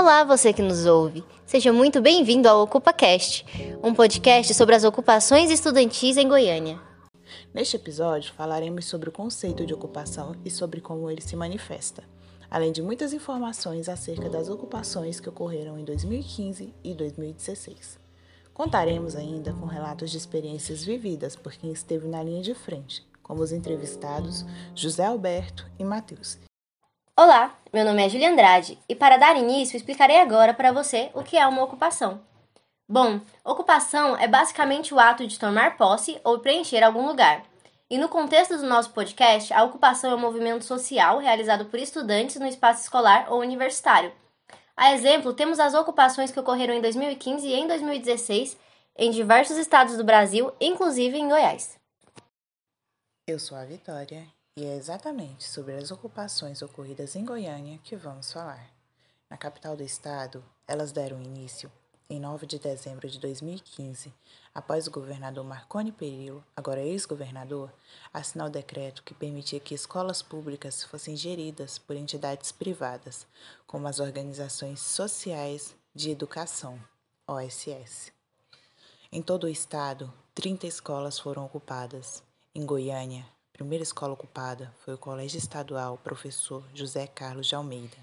Olá, 0.00 0.22
você 0.22 0.52
que 0.52 0.62
nos 0.62 0.86
ouve. 0.86 1.24
Seja 1.44 1.72
muito 1.72 2.00
bem-vindo 2.00 2.48
ao 2.48 2.62
OcupaCast, 2.62 3.44
um 3.82 3.92
podcast 3.92 4.54
sobre 4.54 4.76
as 4.76 4.84
ocupações 4.84 5.50
estudantis 5.50 6.16
em 6.16 6.28
Goiânia. 6.28 6.80
Neste 7.52 7.74
episódio, 7.74 8.32
falaremos 8.32 8.84
sobre 8.84 9.08
o 9.08 9.12
conceito 9.12 9.66
de 9.66 9.74
ocupação 9.74 10.36
e 10.44 10.52
sobre 10.52 10.80
como 10.80 11.10
ele 11.10 11.20
se 11.20 11.34
manifesta, 11.34 12.04
além 12.48 12.70
de 12.70 12.80
muitas 12.80 13.12
informações 13.12 13.88
acerca 13.88 14.30
das 14.30 14.48
ocupações 14.48 15.18
que 15.18 15.28
ocorreram 15.28 15.76
em 15.76 15.84
2015 15.84 16.72
e 16.84 16.94
2016. 16.94 17.98
Contaremos 18.54 19.16
ainda 19.16 19.52
com 19.52 19.66
relatos 19.66 20.12
de 20.12 20.16
experiências 20.16 20.84
vividas 20.84 21.34
por 21.34 21.52
quem 21.54 21.72
esteve 21.72 22.06
na 22.06 22.22
linha 22.22 22.40
de 22.40 22.54
frente, 22.54 23.04
como 23.20 23.42
os 23.42 23.50
entrevistados 23.50 24.46
José 24.76 25.06
Alberto 25.06 25.66
e 25.76 25.82
Matheus. 25.82 26.47
Olá, 27.20 27.58
meu 27.72 27.84
nome 27.84 28.06
é 28.06 28.08
Julia 28.08 28.30
Andrade 28.30 28.78
e 28.88 28.94
para 28.94 29.16
dar 29.16 29.34
início 29.34 29.76
explicarei 29.76 30.20
agora 30.20 30.54
para 30.54 30.70
você 30.70 31.10
o 31.12 31.24
que 31.24 31.36
é 31.36 31.44
uma 31.48 31.64
ocupação. 31.64 32.20
Bom, 32.88 33.20
ocupação 33.44 34.16
é 34.16 34.28
basicamente 34.28 34.94
o 34.94 35.00
ato 35.00 35.26
de 35.26 35.36
tomar 35.36 35.76
posse 35.76 36.20
ou 36.22 36.38
preencher 36.38 36.80
algum 36.80 37.08
lugar. 37.08 37.42
E 37.90 37.98
no 37.98 38.08
contexto 38.08 38.56
do 38.56 38.68
nosso 38.68 38.90
podcast, 38.90 39.52
a 39.52 39.64
ocupação 39.64 40.12
é 40.12 40.14
um 40.14 40.20
movimento 40.20 40.64
social 40.64 41.18
realizado 41.18 41.64
por 41.64 41.80
estudantes 41.80 42.36
no 42.36 42.46
espaço 42.46 42.82
escolar 42.82 43.26
ou 43.32 43.40
universitário. 43.40 44.12
A 44.76 44.94
exemplo, 44.94 45.34
temos 45.34 45.58
as 45.58 45.74
ocupações 45.74 46.30
que 46.30 46.38
ocorreram 46.38 46.74
em 46.74 46.80
2015 46.80 47.48
e 47.48 47.52
em 47.52 47.66
2016 47.66 48.56
em 48.96 49.10
diversos 49.10 49.56
estados 49.56 49.96
do 49.96 50.04
Brasil, 50.04 50.52
inclusive 50.60 51.18
em 51.18 51.28
Goiás. 51.28 51.80
Eu 53.26 53.40
sou 53.40 53.58
a 53.58 53.64
Vitória 53.64 54.37
e 54.58 54.66
é 54.66 54.74
exatamente 54.74 55.44
sobre 55.44 55.74
as 55.74 55.92
ocupações 55.92 56.62
ocorridas 56.62 57.14
em 57.14 57.24
Goiânia 57.24 57.78
que 57.84 57.94
vamos 57.94 58.32
falar. 58.32 58.68
Na 59.30 59.36
capital 59.36 59.76
do 59.76 59.84
estado, 59.84 60.44
elas 60.66 60.90
deram 60.90 61.22
início 61.22 61.70
em 62.10 62.18
9 62.18 62.44
de 62.44 62.58
dezembro 62.58 63.08
de 63.08 63.20
2015, 63.20 64.12
após 64.52 64.88
o 64.88 64.90
governador 64.90 65.44
Marconi 65.44 65.92
Perillo, 65.92 66.44
agora 66.56 66.80
ex-governador, 66.80 67.72
assinar 68.12 68.48
o 68.48 68.50
decreto 68.50 69.04
que 69.04 69.14
permitia 69.14 69.60
que 69.60 69.76
escolas 69.76 70.22
públicas 70.22 70.82
fossem 70.82 71.16
geridas 71.16 71.78
por 71.78 71.94
entidades 71.94 72.50
privadas, 72.50 73.28
como 73.64 73.86
as 73.86 74.00
Organizações 74.00 74.80
Sociais 74.80 75.76
de 75.94 76.10
Educação, 76.10 76.80
OSS. 77.28 78.12
Em 79.12 79.22
todo 79.22 79.44
o 79.44 79.48
estado, 79.48 80.12
30 80.34 80.66
escolas 80.66 81.16
foram 81.16 81.44
ocupadas, 81.44 82.24
em 82.52 82.66
Goiânia, 82.66 83.24
primeira 83.58 83.82
escola 83.82 84.12
ocupada 84.12 84.72
foi 84.84 84.94
o 84.94 84.98
Colégio 84.98 85.36
Estadual 85.36 85.98
Professor 85.98 86.62
José 86.72 87.08
Carlos 87.08 87.48
de 87.48 87.56
Almeida. 87.56 87.96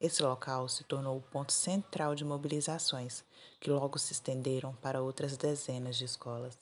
Esse 0.00 0.22
local 0.22 0.66
se 0.70 0.84
tornou 0.84 1.18
o 1.18 1.20
ponto 1.20 1.52
central 1.52 2.14
de 2.14 2.24
mobilizações, 2.24 3.22
que 3.60 3.68
logo 3.68 3.98
se 3.98 4.14
estenderam 4.14 4.74
para 4.80 5.02
outras 5.02 5.36
dezenas 5.36 5.96
de 5.96 6.06
escolas. 6.06 6.56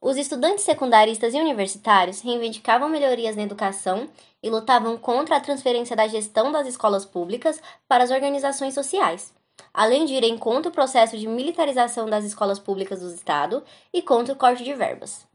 Os 0.00 0.16
estudantes 0.16 0.64
secundaristas 0.64 1.32
e 1.32 1.38
universitários 1.38 2.20
reivindicavam 2.20 2.88
melhorias 2.88 3.36
na 3.36 3.42
educação 3.42 4.10
e 4.42 4.50
lutavam 4.50 4.98
contra 4.98 5.36
a 5.36 5.40
transferência 5.40 5.94
da 5.94 6.08
gestão 6.08 6.50
das 6.50 6.66
escolas 6.66 7.04
públicas 7.04 7.62
para 7.86 8.02
as 8.02 8.10
organizações 8.10 8.74
sociais 8.74 9.32
além 9.72 10.04
de 10.04 10.14
irem 10.14 10.38
contra 10.38 10.70
o 10.70 10.74
processo 10.74 11.18
de 11.18 11.26
militarização 11.26 12.06
das 12.06 12.24
escolas 12.24 12.58
públicas 12.58 13.00
do 13.00 13.12
Estado 13.12 13.64
e 13.92 14.00
contra 14.02 14.34
o 14.34 14.36
corte 14.36 14.62
de 14.62 14.74
verbas. 14.74 15.26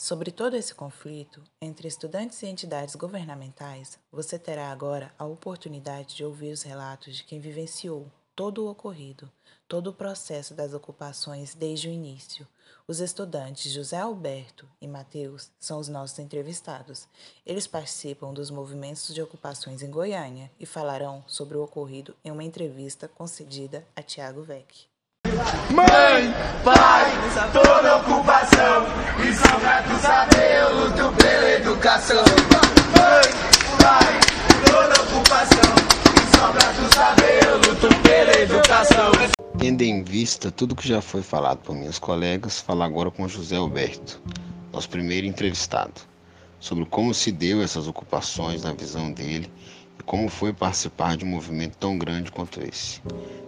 Sobre 0.00 0.30
todo 0.30 0.54
esse 0.54 0.72
conflito 0.72 1.42
entre 1.60 1.88
estudantes 1.88 2.40
e 2.42 2.46
entidades 2.46 2.94
governamentais, 2.94 3.98
você 4.12 4.38
terá 4.38 4.70
agora 4.70 5.12
a 5.18 5.24
oportunidade 5.24 6.14
de 6.14 6.24
ouvir 6.24 6.52
os 6.52 6.62
relatos 6.62 7.16
de 7.16 7.24
quem 7.24 7.40
vivenciou 7.40 8.06
todo 8.36 8.64
o 8.64 8.70
ocorrido, 8.70 9.28
todo 9.68 9.88
o 9.88 9.92
processo 9.92 10.54
das 10.54 10.72
ocupações 10.72 11.54
desde 11.54 11.88
o 11.88 11.92
início. 11.92 12.46
Os 12.86 13.00
estudantes 13.00 13.70
José 13.70 13.98
Alberto 13.98 14.66
e 14.80 14.88
Mateus 14.88 15.50
são 15.60 15.78
os 15.78 15.88
nossos 15.88 16.18
entrevistados. 16.18 17.06
Eles 17.44 17.66
participam 17.66 18.32
dos 18.32 18.50
movimentos 18.50 19.12
de 19.14 19.20
ocupações 19.20 19.82
em 19.82 19.90
Goiânia 19.90 20.50
e 20.58 20.64
falarão 20.64 21.22
sobre 21.26 21.58
o 21.58 21.62
ocorrido 21.62 22.16
em 22.24 22.30
uma 22.30 22.42
entrevista 22.42 23.06
concedida 23.06 23.86
a 23.94 24.02
Tiago 24.02 24.42
Vec. 24.42 24.88
Mãe, 25.70 26.34
pai, 26.64 27.12
toda 27.52 27.96
ocupação, 27.98 28.86
e 29.20 29.34
sobra 29.34 29.82
tu 29.82 30.00
saber, 30.00 30.62
eu 30.62 30.74
luto 30.74 31.16
pela 31.16 31.50
educação. 31.50 32.24
Mãe, 32.96 33.30
pai, 33.82 34.20
toda 34.64 35.02
ocupação, 35.02 35.74
e 36.16 36.36
sobra 36.36 36.60
tu 36.72 36.94
saber, 36.94 37.46
eu 37.46 37.56
luto 37.58 37.88
pela 38.02 38.38
educação. 38.40 39.37
Tendo 39.58 39.82
em 39.82 40.04
vista 40.04 40.52
tudo 40.52 40.76
que 40.76 40.86
já 40.86 41.00
foi 41.00 41.20
falado 41.20 41.58
por 41.58 41.74
meus 41.74 41.98
colegas, 41.98 42.60
falo 42.60 42.84
agora 42.84 43.10
com 43.10 43.26
José 43.26 43.56
Alberto, 43.56 44.22
nosso 44.72 44.88
primeiro 44.88 45.26
entrevistado, 45.26 46.00
sobre 46.60 46.84
como 46.84 47.12
se 47.12 47.32
deu 47.32 47.60
essas 47.60 47.88
ocupações 47.88 48.62
na 48.62 48.72
visão 48.72 49.10
dele 49.10 49.50
e 49.98 50.02
como 50.04 50.28
foi 50.28 50.52
participar 50.52 51.16
de 51.16 51.24
um 51.24 51.28
movimento 51.28 51.76
tão 51.76 51.98
grande 51.98 52.30
quanto 52.30 52.64
esse. 52.64 53.02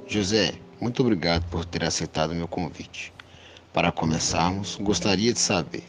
José, 0.09 0.55
muito 0.81 1.01
obrigado 1.01 1.49
por 1.49 1.65
ter 1.65 1.85
aceitado 1.85 2.35
meu 2.35 2.49
convite. 2.49 3.13
Para 3.73 3.93
começarmos, 3.93 4.77
gostaria 4.81 5.33
de 5.33 5.39
saber 5.39 5.85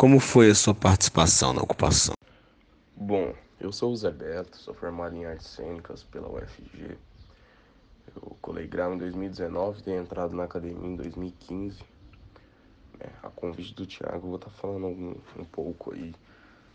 como 0.00 0.18
foi 0.18 0.50
a 0.50 0.54
sua 0.54 0.74
participação 0.74 1.52
na 1.52 1.60
ocupação. 1.60 2.14
Bom, 2.96 3.34
eu 3.60 3.70
sou 3.70 3.92
o 3.92 3.96
Zé 3.96 4.10
Beto, 4.10 4.56
sou 4.56 4.72
formado 4.72 5.14
em 5.14 5.26
artes 5.26 5.46
cênicas 5.48 6.02
pela 6.02 6.28
UFG. 6.28 6.96
Eu 8.16 8.36
colei 8.40 8.66
grau 8.66 8.94
em 8.94 8.98
2019 8.98 9.80
e 9.80 9.82
tenho 9.82 10.02
entrado 10.02 10.34
na 10.34 10.44
academia 10.44 10.88
em 10.88 10.96
2015. 10.96 11.84
É, 12.98 13.10
a 13.22 13.28
convite 13.28 13.74
do 13.74 13.86
Thiago, 13.86 14.28
vou 14.28 14.36
estar 14.36 14.50
falando 14.50 14.86
um, 14.86 15.14
um 15.38 15.44
pouco 15.44 15.92
aí 15.92 16.14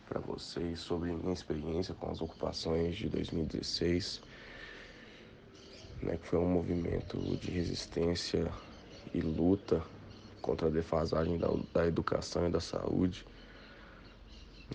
para 0.08 0.20
vocês 0.20 0.80
sobre 0.80 1.12
minha 1.12 1.34
experiência 1.34 1.96
com 1.96 2.12
as 2.12 2.22
ocupações 2.22 2.96
de 2.96 3.10
2016, 3.10 4.22
né, 6.04 6.18
que 6.18 6.28
foi 6.28 6.38
um 6.38 6.48
movimento 6.48 7.18
de 7.38 7.50
resistência 7.50 8.48
e 9.12 9.22
luta 9.22 9.82
contra 10.40 10.68
a 10.68 10.72
defasagem 10.72 11.40
da, 11.40 11.48
da 11.74 11.88
educação 11.88 12.48
e 12.48 12.52
da 12.52 12.60
saúde, 12.60 13.26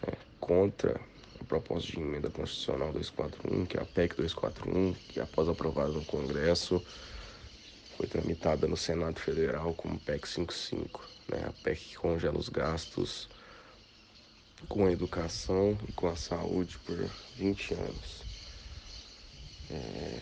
né, 0.05 0.15
contra 0.41 1.01
proposta 1.51 1.91
de 1.91 1.99
emenda 1.99 2.31
constitucional 2.31 2.93
241, 2.93 3.67
que 3.67 3.77
é 3.77 3.83
a 3.83 3.85
PEC 3.85 4.15
241, 4.15 4.95
que 5.09 5.19
após 5.19 5.49
aprovada 5.49 5.91
no 5.91 6.05
Congresso 6.05 6.81
foi 7.97 8.07
tramitada 8.07 8.69
no 8.69 8.77
Senado 8.77 9.19
Federal 9.19 9.75
como 9.75 9.99
PEC 9.99 10.29
55, 10.29 11.05
né, 11.29 11.45
a 11.49 11.53
PEC 11.65 11.89
que 11.89 11.97
congela 11.97 12.39
os 12.39 12.49
gastos 12.49 13.29
com 14.69 14.87
a 14.87 14.93
educação 14.93 15.77
e 15.89 15.93
com 15.93 16.07
a 16.09 16.15
saúde 16.15 16.79
por 16.87 16.97
20 17.37 17.75
anos. 17.75 18.23
É... 19.71 20.21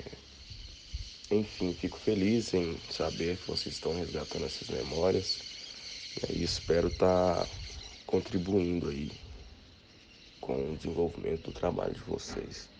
Enfim, 1.31 1.75
fico 1.75 1.99
feliz 1.99 2.55
em 2.55 2.78
saber 2.91 3.37
que 3.37 3.49
vocês 3.49 3.75
estão 3.75 3.94
resgatando 3.94 4.47
essas 4.47 4.69
memórias 4.69 5.41
né, 6.22 6.37
e 6.37 6.43
espero 6.43 6.88
estar 6.88 7.44
tá 7.44 7.49
contribuindo 8.06 8.88
aí 8.88 9.28
com 10.49 10.73
o 10.73 10.77
desenvolvimento 10.77 11.51
do 11.51 11.53
trabalho 11.53 11.93
de 11.93 12.01
vocês. 12.01 12.71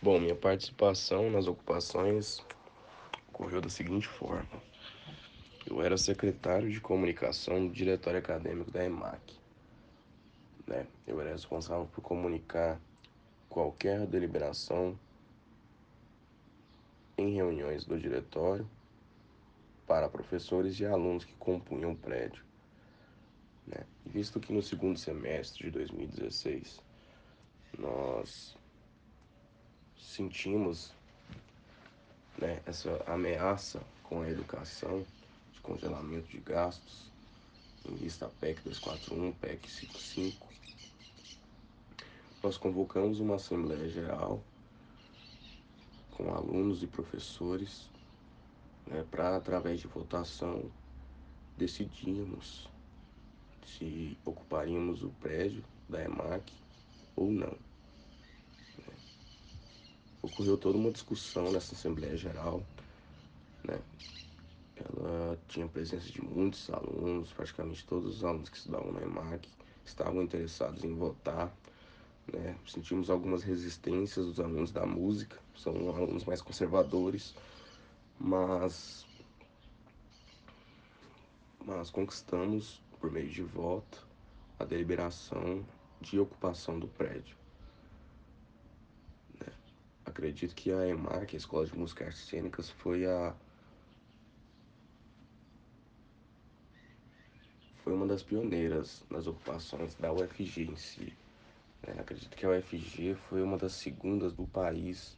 Bom, 0.00 0.18
minha 0.18 0.34
participação 0.34 1.30
nas 1.30 1.46
ocupações 1.46 2.42
ocorreu 3.28 3.60
da 3.60 3.68
seguinte 3.68 4.08
forma. 4.08 4.48
Eu 5.66 5.82
era 5.82 5.98
secretário 5.98 6.70
de 6.70 6.80
comunicação 6.80 7.66
do 7.66 7.72
diretório 7.74 8.18
acadêmico 8.18 8.70
da 8.70 8.82
EMAC. 8.82 9.20
Né? 10.66 10.86
Eu 11.06 11.20
era 11.20 11.32
responsável 11.32 11.86
por 11.92 12.00
comunicar 12.00 12.80
qualquer 13.50 14.06
deliberação 14.06 14.98
em 17.18 17.34
reuniões 17.34 17.84
do 17.84 17.98
diretório 17.98 18.66
para 19.86 20.08
professores 20.08 20.80
e 20.80 20.86
alunos 20.86 21.26
que 21.26 21.34
compunham 21.34 21.92
o 21.92 21.96
prédio. 21.96 22.53
Né? 23.66 23.86
Visto 24.06 24.40
que 24.40 24.52
no 24.52 24.62
segundo 24.62 24.98
semestre 24.98 25.64
de 25.64 25.70
2016 25.70 26.80
nós 27.78 28.56
sentimos 29.98 30.92
né, 32.38 32.62
essa 32.66 33.02
ameaça 33.06 33.82
com 34.02 34.22
a 34.22 34.30
educação 34.30 35.04
congelamento 35.64 36.28
de 36.28 36.38
gastos, 36.38 37.10
em 37.88 37.94
vista 37.94 38.28
PEC 38.40 38.60
241, 38.62 39.32
PEC 39.32 39.68
55. 39.68 40.46
Nós 42.42 42.58
convocamos 42.58 43.18
uma 43.18 43.36
Assembleia 43.36 43.88
Geral 43.88 44.42
com 46.12 46.32
alunos 46.32 46.82
e 46.82 46.86
professores 46.86 47.88
né, 48.86 49.04
para, 49.10 49.36
através 49.36 49.80
de 49.80 49.86
votação, 49.86 50.70
decidimos 51.56 52.68
se 53.66 54.16
ocuparíamos 54.24 55.02
o 55.02 55.08
prédio 55.20 55.64
da 55.88 56.02
EMAC 56.02 56.52
ou 57.16 57.30
não. 57.30 57.56
Ocorreu 60.22 60.56
toda 60.56 60.78
uma 60.78 60.90
discussão 60.90 61.52
nessa 61.52 61.74
Assembleia 61.74 62.16
Geral, 62.16 62.62
né? 63.62 63.78
Ela 64.76 65.38
tinha 65.48 65.68
presença 65.68 66.10
de 66.10 66.22
muitos 66.22 66.68
alunos, 66.70 67.32
praticamente 67.32 67.86
todos 67.86 68.16
os 68.16 68.24
alunos 68.24 68.48
que 68.48 68.56
estudavam 68.56 68.92
na 68.92 69.02
EMAC 69.02 69.48
estavam 69.84 70.22
interessados 70.22 70.82
em 70.82 70.94
votar. 70.94 71.54
Né? 72.32 72.56
Sentimos 72.66 73.10
algumas 73.10 73.42
resistências 73.42 74.26
dos 74.26 74.40
alunos 74.40 74.72
da 74.72 74.86
música, 74.86 75.38
são 75.56 75.72
alunos 75.94 76.24
mais 76.24 76.40
conservadores, 76.40 77.34
mas, 78.18 79.06
mas 81.64 81.90
conquistamos, 81.90 82.80
por 83.04 83.12
meio 83.12 83.28
de 83.28 83.42
voto, 83.42 84.08
a 84.58 84.64
deliberação 84.64 85.62
de 86.00 86.18
ocupação 86.18 86.78
do 86.78 86.88
prédio. 86.88 87.36
Né? 89.38 89.52
Acredito 90.06 90.54
que 90.54 90.72
a 90.72 90.88
EMAC, 90.88 91.34
a 91.34 91.36
Escola 91.36 91.66
de 91.66 91.76
Música 91.76 92.02
e 92.02 92.06
Artes 92.06 92.24
Cênicas, 92.24 92.70
foi 92.70 93.04
a 93.04 93.34
foi 97.82 97.92
uma 97.92 98.06
das 98.06 98.22
pioneiras 98.22 99.04
nas 99.10 99.26
ocupações 99.26 99.94
da 99.96 100.10
UFG 100.10 100.62
em 100.62 100.76
si. 100.76 101.12
É, 101.82 102.00
acredito 102.00 102.34
que 102.34 102.46
a 102.46 102.52
UFG 102.52 103.16
foi 103.28 103.42
uma 103.42 103.58
das 103.58 103.74
segundas 103.74 104.32
do 104.32 104.46
país 104.46 105.14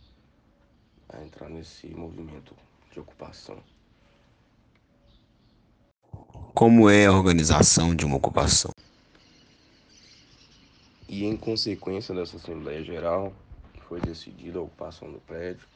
a 1.09 1.23
entrar 1.23 1.49
nesse 1.49 1.87
movimento 1.91 2.57
de 2.91 2.99
ocupação. 2.99 3.63
Como 6.57 6.89
é 6.89 7.05
a 7.05 7.13
organização 7.13 7.95
de 7.95 8.07
uma 8.07 8.17
ocupação? 8.17 8.71
E 11.07 11.27
em 11.27 11.37
consequência 11.37 12.15
dessa 12.15 12.39
Assembleia 12.39 12.83
Geral, 12.83 13.31
foi 13.87 14.01
decidida 14.01 14.59
a 14.59 14.63
ocupação 14.63 15.13
do 15.13 15.21
prédio, 15.21 15.69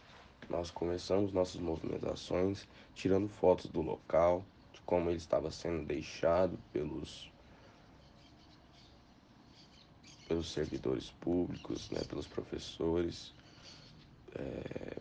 nós 0.49 0.71
começamos 0.71 1.35
nossas 1.35 1.61
movimentações 1.61 2.67
tirando 2.95 3.29
fotos 3.29 3.67
do 3.67 3.83
local, 3.83 4.43
de 4.73 4.81
como 4.87 5.11
ele 5.11 5.19
estava 5.19 5.51
sendo 5.51 5.85
deixado 5.85 6.59
pelos 6.73 7.31
pelos 10.27 10.51
servidores 10.51 11.11
públicos, 11.21 11.91
né, 11.91 12.01
pelos 12.09 12.27
professores, 12.27 13.35
é, 14.35 14.97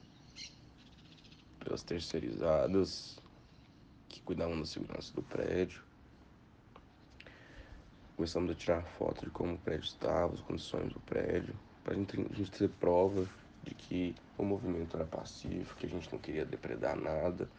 pelas 1.64 1.84
terceirizadas 1.84 3.19
que 4.10 4.20
cuidavam 4.22 4.60
da 4.60 4.66
segurança 4.66 5.14
do 5.14 5.22
prédio. 5.22 5.82
Começamos 8.18 8.52
a 8.52 8.56
tirar 8.56 8.84
fotos 8.84 9.24
de 9.24 9.30
como 9.30 9.54
o 9.54 9.58
prédio 9.58 9.86
estava, 9.86 10.34
as 10.34 10.42
condições 10.42 10.92
do 10.92 11.00
prédio, 11.02 11.56
para 11.84 11.94
a 11.94 11.98
gente 11.98 12.52
ter 12.52 12.70
prova 12.70 13.26
de 13.64 13.74
que 13.74 14.16
o 14.38 14.44
movimento 14.44 14.98
era 14.98 15.06
pacífico, 15.06 15.80
que 15.80 15.86
a 15.86 15.90
gente 15.90 16.12
não 16.12 16.20
queria 16.20 16.46
depredar 16.46 17.00
nada, 17.00 17.50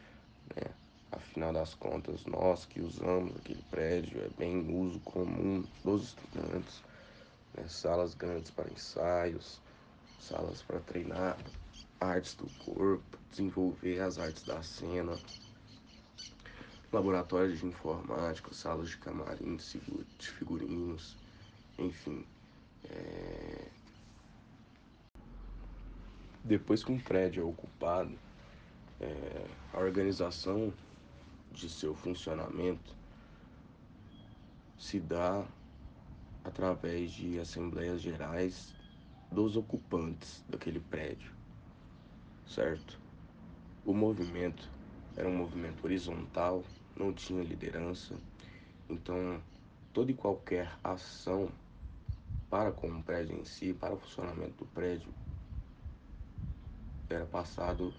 né? 0.54 0.70
Afinal 1.12 1.52
das 1.52 1.74
contas, 1.74 2.24
nós 2.26 2.66
que 2.66 2.80
usamos 2.80 3.34
aquele 3.36 3.62
prédio 3.70 4.20
é 4.20 4.28
bem 4.38 4.72
uso 4.72 5.00
comum 5.00 5.64
dos 5.82 6.08
estudantes 6.08 6.82
né, 7.54 7.64
salas 7.66 8.14
grandes 8.14 8.50
para 8.50 8.70
ensaios, 8.70 9.60
salas 10.20 10.62
para 10.62 10.78
treinar 10.80 11.36
artes 12.00 12.34
do 12.34 12.48
corpo, 12.64 13.18
desenvolver 13.30 14.00
as 14.00 14.18
artes 14.18 14.44
da 14.44 14.62
cena, 14.62 15.18
laboratórios 16.92 17.60
de 17.60 17.66
informática, 17.66 18.52
salas 18.52 18.88
de 18.88 18.98
camarim, 18.98 19.56
de 19.56 20.28
figurinos, 20.28 21.16
enfim. 21.78 22.24
É... 22.84 23.68
Depois 26.42 26.82
que 26.82 26.90
um 26.90 26.98
prédio 26.98 27.42
é 27.42 27.46
ocupado, 27.46 28.18
é... 29.00 29.46
a 29.72 29.78
organização 29.78 30.72
de 31.52 31.68
seu 31.68 31.94
funcionamento 31.94 32.94
se 34.78 34.98
dá 34.98 35.44
através 36.44 37.12
de 37.12 37.38
assembleias 37.38 38.00
gerais 38.00 38.74
dos 39.30 39.56
ocupantes 39.56 40.42
daquele 40.48 40.80
prédio, 40.80 41.30
certo? 42.46 42.98
O 43.84 43.92
movimento 43.92 44.68
era 45.16 45.28
um 45.28 45.36
movimento 45.36 45.84
horizontal, 45.84 46.64
não 47.00 47.12
tinha 47.12 47.42
liderança, 47.42 48.14
então 48.88 49.42
toda 49.92 50.10
e 50.10 50.14
qualquer 50.14 50.70
ação 50.84 51.50
para 52.50 52.70
com 52.70 52.88
o 52.88 53.02
prédio 53.02 53.36
em 53.38 53.44
si, 53.44 53.72
para 53.72 53.94
o 53.94 53.98
funcionamento 53.98 54.64
do 54.64 54.66
prédio, 54.66 55.08
era 57.08 57.24
passado 57.24 57.92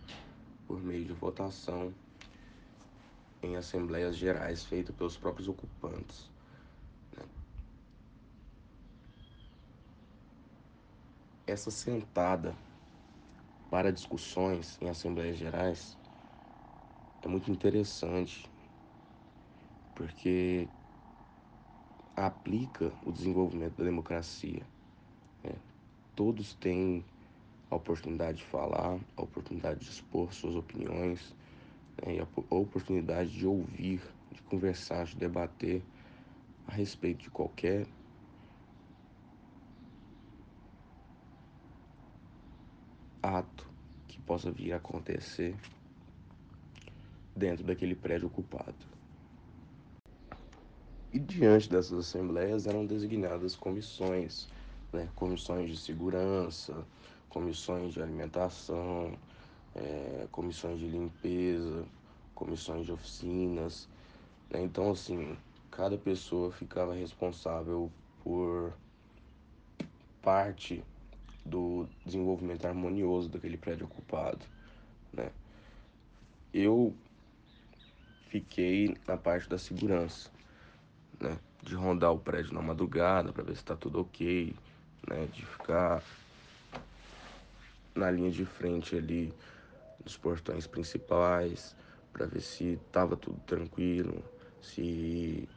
por 0.68 0.82
meio 0.82 1.04
de 1.04 1.14
votação 1.14 1.94
em 3.42 3.56
assembleias 3.56 4.16
gerais 4.16 4.64
feitas 4.64 4.96
pelos 4.96 5.18
próprios 5.18 5.48
ocupantes. 5.48 6.30
essa 11.52 11.70
sentada 11.70 12.56
para 13.70 13.92
discussões 13.92 14.78
em 14.82 14.90
assembleias 14.90 15.38
gerais 15.38 15.98
é 17.22 17.28
muito 17.28 17.52
interessante 17.52 18.51
porque 20.02 20.68
aplica 22.16 22.92
o 23.06 23.12
desenvolvimento 23.12 23.78
da 23.78 23.84
democracia. 23.84 24.64
Né? 25.44 25.54
Todos 26.16 26.56
têm 26.56 27.06
a 27.70 27.76
oportunidade 27.76 28.40
de 28.40 28.44
falar, 28.46 29.00
a 29.16 29.22
oportunidade 29.22 29.82
de 29.82 29.92
expor 29.92 30.34
suas 30.34 30.56
opiniões 30.56 31.36
né? 32.04 32.16
e 32.16 32.20
a 32.20 32.28
oportunidade 32.56 33.30
de 33.30 33.46
ouvir, 33.46 34.02
de 34.32 34.42
conversar, 34.42 35.06
de 35.06 35.18
debater 35.18 35.84
a 36.68 36.72
respeito 36.72 37.22
de 37.22 37.30
qualquer 37.30 37.86
ato 43.22 43.70
que 44.08 44.20
possa 44.22 44.50
vir 44.50 44.74
a 44.74 44.78
acontecer 44.78 45.56
dentro 47.36 47.64
daquele 47.64 47.94
prédio 47.94 48.26
ocupado. 48.26 49.01
E 51.14 51.20
diante 51.20 51.70
dessas 51.70 52.08
assembleias 52.08 52.66
eram 52.66 52.86
designadas 52.86 53.54
comissões, 53.56 54.48
né? 54.94 55.10
comissões 55.14 55.70
de 55.70 55.78
segurança, 55.78 56.86
comissões 57.28 57.94
de 57.94 58.02
alimentação, 58.02 59.18
é, 59.76 60.26
comissões 60.32 60.80
de 60.80 60.88
limpeza, 60.88 61.86
comissões 62.34 62.86
de 62.86 62.94
oficinas. 62.94 63.90
Né? 64.50 64.64
Então, 64.64 64.92
assim, 64.92 65.38
cada 65.70 65.98
pessoa 65.98 66.50
ficava 66.50 66.94
responsável 66.94 67.92
por 68.24 68.74
parte 70.22 70.82
do 71.46 71.88
desenvolvimento 72.06 72.66
harmonioso 72.66 73.28
daquele 73.28 73.58
prédio 73.58 73.86
ocupado, 73.86 74.46
né? 75.12 75.32
Eu 76.54 76.94
fiquei 78.30 78.96
na 79.08 79.18
parte 79.18 79.50
da 79.50 79.58
segurança, 79.58 80.30
né? 81.22 81.38
De 81.62 81.76
rondar 81.76 82.12
o 82.12 82.20
prédio 82.20 82.54
na 82.54 82.62
madrugada 82.62 83.32
para 83.32 83.44
ver 83.44 83.54
se 83.54 83.62
está 83.62 83.76
tudo 83.76 84.02
ok, 84.02 84.56
né? 85.08 85.28
De 85.32 85.46
ficar 85.46 86.04
na 87.96 88.10
linha 88.10 88.32
de 88.32 88.46
frente 88.46 88.96
ali 88.96 89.34
dos 90.04 90.18
portões 90.18 90.66
principais 90.66 91.76
para 92.12 92.26
ver 92.26 92.42
se 92.42 92.80
estava 92.88 93.16
tudo 93.16 93.40
tranquilo, 93.46 94.24
se 94.62 95.48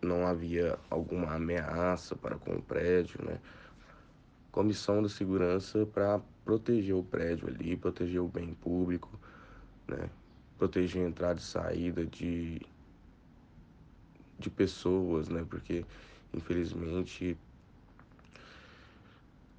não 0.00 0.26
havia 0.26 0.78
alguma 0.88 1.34
ameaça 1.34 2.14
para 2.16 2.36
com 2.36 2.52
o 2.52 2.62
prédio, 2.62 3.22
né? 3.24 3.38
comissão 4.52 5.02
da 5.02 5.08
segurança 5.08 5.86
para 5.86 6.20
proteger 6.44 6.94
o 6.94 7.02
prédio 7.02 7.48
ali, 7.48 7.76
proteger 7.76 8.20
o 8.20 8.28
bem 8.28 8.54
público, 8.54 9.10
né? 9.86 10.08
proteger 10.56 11.04
a 11.04 11.08
entrada 11.08 11.38
e 11.38 11.42
saída 11.42 12.06
de, 12.06 12.60
de 14.38 14.50
pessoas, 14.50 15.28
né? 15.28 15.44
Porque 15.48 15.84
infelizmente 16.32 17.36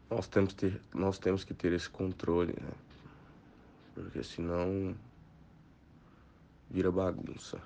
nós 0.09 0.27
temos, 0.27 0.53
ter, 0.53 0.81
nós 0.93 1.19
temos 1.19 1.43
que 1.43 1.53
ter 1.53 1.71
esse 1.73 1.89
controle, 1.89 2.53
né? 2.59 2.71
Porque 3.93 4.23
senão 4.23 4.95
vira 6.69 6.91
bagunça. 6.91 7.61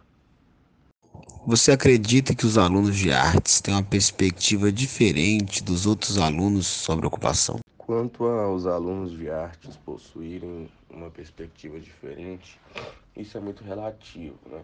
Você 1.46 1.72
acredita 1.72 2.34
que 2.34 2.46
os 2.46 2.58
alunos 2.58 2.96
de 2.96 3.12
artes 3.12 3.62
têm 3.62 3.74
uma 3.74 3.84
perspectiva 3.84 4.72
diferente 4.72 5.64
dos 5.64 5.86
outros 5.86 6.18
alunos 6.18 6.66
sobre 6.66 7.06
a 7.06 7.08
ocupação? 7.08 7.60
Quanto 7.78 8.26
aos 8.26 8.66
alunos 8.66 9.12
de 9.12 9.30
artes 9.30 9.76
possuírem 9.78 10.70
uma 10.90 11.10
perspectiva 11.12 11.80
diferente, 11.80 12.60
isso 13.16 13.38
é 13.38 13.42
muito 13.42 13.64
relativo, 13.64 14.38
né? 14.50 14.64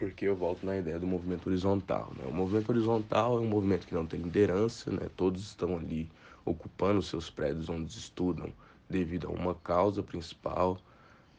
Porque 0.00 0.24
eu 0.24 0.34
volto 0.34 0.64
na 0.64 0.78
ideia 0.78 0.98
do 0.98 1.06
movimento 1.06 1.46
horizontal. 1.46 2.10
Né? 2.16 2.24
O 2.26 2.32
movimento 2.32 2.70
horizontal 2.70 3.36
é 3.36 3.40
um 3.42 3.46
movimento 3.46 3.86
que 3.86 3.94
não 3.94 4.06
tem 4.06 4.18
liderança, 4.18 4.90
né? 4.90 5.10
todos 5.14 5.42
estão 5.42 5.76
ali 5.76 6.10
ocupando 6.42 7.02
seus 7.02 7.28
prédios 7.28 7.68
onde 7.68 7.92
estudam 7.92 8.50
devido 8.88 9.28
a 9.28 9.30
uma 9.30 9.54
causa 9.54 10.02
principal, 10.02 10.78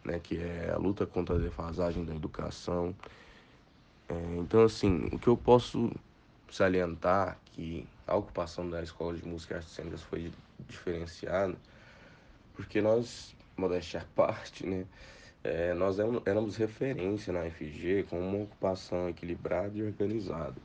né? 0.06 0.20
que 0.20 0.38
é 0.38 0.72
a 0.72 0.78
luta 0.78 1.08
contra 1.08 1.36
a 1.36 1.40
defasagem 1.40 2.06
da 2.06 2.14
educação. 2.14 2.96
É, 4.08 4.36
então, 4.38 4.64
assim, 4.64 5.10
o 5.12 5.18
que 5.18 5.28
eu 5.28 5.36
posso 5.36 5.92
salientar 6.52 7.40
que 7.46 7.88
a 8.06 8.16
ocupação 8.16 8.70
da 8.70 8.84
Escola 8.84 9.18
de 9.18 9.28
Música 9.28 9.56
e 9.56 9.58
Artes 9.58 9.74
Cênicas 9.74 10.04
foi 10.04 10.32
diferenciada, 10.70 11.56
porque 12.54 12.80
nós, 12.80 13.36
modéstia 13.58 14.02
à 14.02 14.06
parte, 14.16 14.68
né? 14.68 14.86
É, 15.44 15.74
nós 15.74 15.98
éramos 16.26 16.56
referência 16.56 17.34
na 17.34 17.50
FG 17.50 18.06
com 18.10 18.20
uma 18.20 18.44
ocupação 18.44 19.10
equilibrada 19.10 19.78
e 19.78 19.84
organizada, 19.84 20.56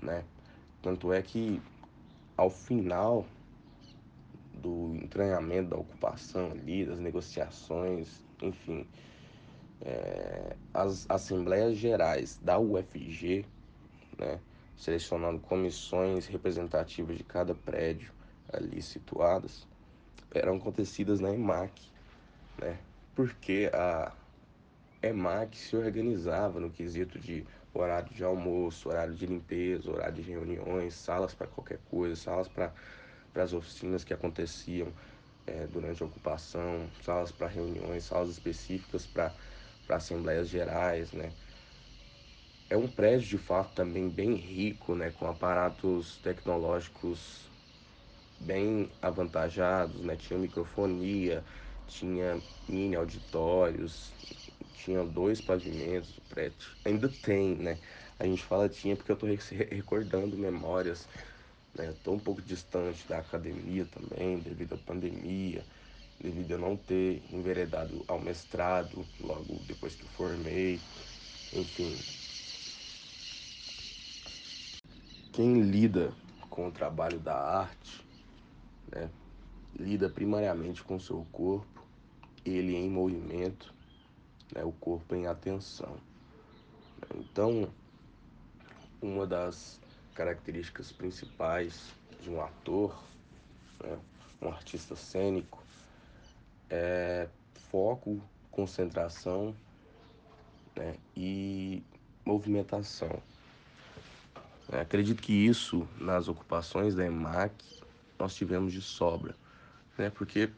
né? 0.00 0.24
Tanto 0.80 1.12
é 1.12 1.20
que 1.20 1.60
ao 2.36 2.50
final 2.50 3.26
do 4.54 4.94
entranhamento 4.94 5.70
da 5.70 5.76
ocupação 5.76 6.52
ali, 6.52 6.84
das 6.84 7.00
negociações, 7.00 8.24
enfim, 8.40 8.86
é, 9.80 10.56
as 10.72 11.06
assembleias 11.08 11.76
gerais 11.76 12.38
da 12.42 12.58
UFG, 12.58 13.44
né, 14.16 14.40
selecionando 14.76 15.40
comissões 15.40 16.26
representativas 16.26 17.16
de 17.16 17.24
cada 17.24 17.54
prédio 17.54 18.12
ali 18.52 18.80
situadas, 18.82 19.66
eram 20.32 20.56
acontecidas 20.56 21.20
na 21.20 21.32
EMAC, 21.32 21.72
né, 22.58 22.78
porque 23.18 23.68
a 23.74 24.12
EMAC 25.02 25.56
se 25.56 25.76
organizava 25.76 26.60
no 26.60 26.70
quesito 26.70 27.18
de 27.18 27.44
horário 27.74 28.14
de 28.14 28.22
almoço, 28.22 28.88
horário 28.88 29.12
de 29.12 29.26
limpeza, 29.26 29.90
horário 29.90 30.14
de 30.14 30.22
reuniões, 30.22 30.94
salas 30.94 31.34
para 31.34 31.48
qualquer 31.48 31.80
coisa, 31.90 32.14
salas 32.14 32.46
para 32.46 32.72
as 33.34 33.52
oficinas 33.52 34.04
que 34.04 34.14
aconteciam 34.14 34.92
é, 35.48 35.66
durante 35.66 36.00
a 36.00 36.06
ocupação, 36.06 36.88
salas 37.02 37.32
para 37.32 37.48
reuniões, 37.48 38.04
salas 38.04 38.30
específicas 38.30 39.04
para 39.04 39.34
assembleias 39.88 40.48
gerais, 40.48 41.12
né? 41.12 41.32
É 42.70 42.76
um 42.76 42.86
prédio 42.86 43.30
de 43.30 43.38
fato 43.38 43.74
também 43.74 44.08
bem 44.08 44.36
rico, 44.36 44.94
né, 44.94 45.10
com 45.10 45.26
aparatos 45.26 46.18
tecnológicos 46.18 47.50
bem 48.38 48.88
avantajados, 49.02 50.00
né? 50.02 50.14
Tinha 50.14 50.38
microfonia, 50.38 51.42
tinha 51.88 52.42
mini 52.68 52.96
auditórios, 52.96 54.14
tinha 54.72 55.04
dois 55.04 55.40
pavimentos 55.40 56.16
o 56.18 56.22
prédio. 56.22 56.76
Ainda 56.84 57.08
tem, 57.08 57.56
né? 57.56 57.80
A 58.18 58.24
gente 58.26 58.44
fala 58.44 58.68
tinha 58.68 58.96
porque 58.96 59.10
eu 59.12 59.16
tô 59.16 59.26
recordando 59.70 60.36
memórias, 60.38 61.08
né? 61.74 61.92
Tô 62.02 62.12
um 62.12 62.20
pouco 62.20 62.42
distante 62.42 63.06
da 63.08 63.18
academia 63.18 63.86
também, 63.86 64.38
devido 64.40 64.74
à 64.74 64.78
pandemia, 64.78 65.66
devido 66.20 66.54
a 66.54 66.58
não 66.58 66.76
ter 66.76 67.22
enveredado 67.30 68.04
ao 68.08 68.20
mestrado 68.20 69.06
logo 69.20 69.60
depois 69.66 69.94
que 69.96 70.06
formei, 70.08 70.82
enfim. 71.52 71.98
Quem 75.32 75.62
lida 75.62 76.14
com 76.50 76.68
o 76.68 76.72
trabalho 76.72 77.20
da 77.20 77.34
arte, 77.34 78.06
né? 78.92 79.10
Lida 79.78 80.10
primariamente 80.10 80.82
com 80.82 80.96
o 80.96 81.00
seu 81.00 81.24
corpo 81.26 81.77
ele 82.48 82.76
em 82.76 82.88
movimento, 82.88 83.72
né, 84.54 84.64
o 84.64 84.72
corpo 84.72 85.14
em 85.14 85.26
atenção. 85.26 85.96
Então, 87.14 87.68
uma 89.00 89.26
das 89.26 89.80
características 90.14 90.90
principais 90.90 91.92
de 92.20 92.30
um 92.30 92.42
ator, 92.42 92.98
né, 93.82 93.98
um 94.42 94.48
artista 94.48 94.96
cênico, 94.96 95.62
é 96.70 97.28
foco, 97.70 98.20
concentração 98.50 99.54
né, 100.76 100.96
e 101.16 101.82
movimentação. 102.24 103.22
acredito 104.70 105.22
que 105.22 105.32
isso, 105.32 105.88
nas 105.98 106.28
ocupações 106.28 106.94
da 106.94 107.06
EMAC, 107.06 107.54
nós 108.18 108.34
tivemos 108.34 108.72
de 108.72 108.82
sobra, 108.82 109.34
né, 109.96 110.10
porque 110.10 110.50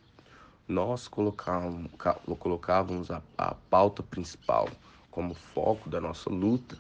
nós 0.71 1.09
colocávamos, 1.09 1.91
colocávamos 2.39 3.11
a, 3.11 3.21
a 3.37 3.55
pauta 3.69 4.05
principal 4.05 4.69
como 5.11 5.35
foco 5.35 5.91
da 5.91 6.01
nossa 6.01 6.31
luta 6.31 6.79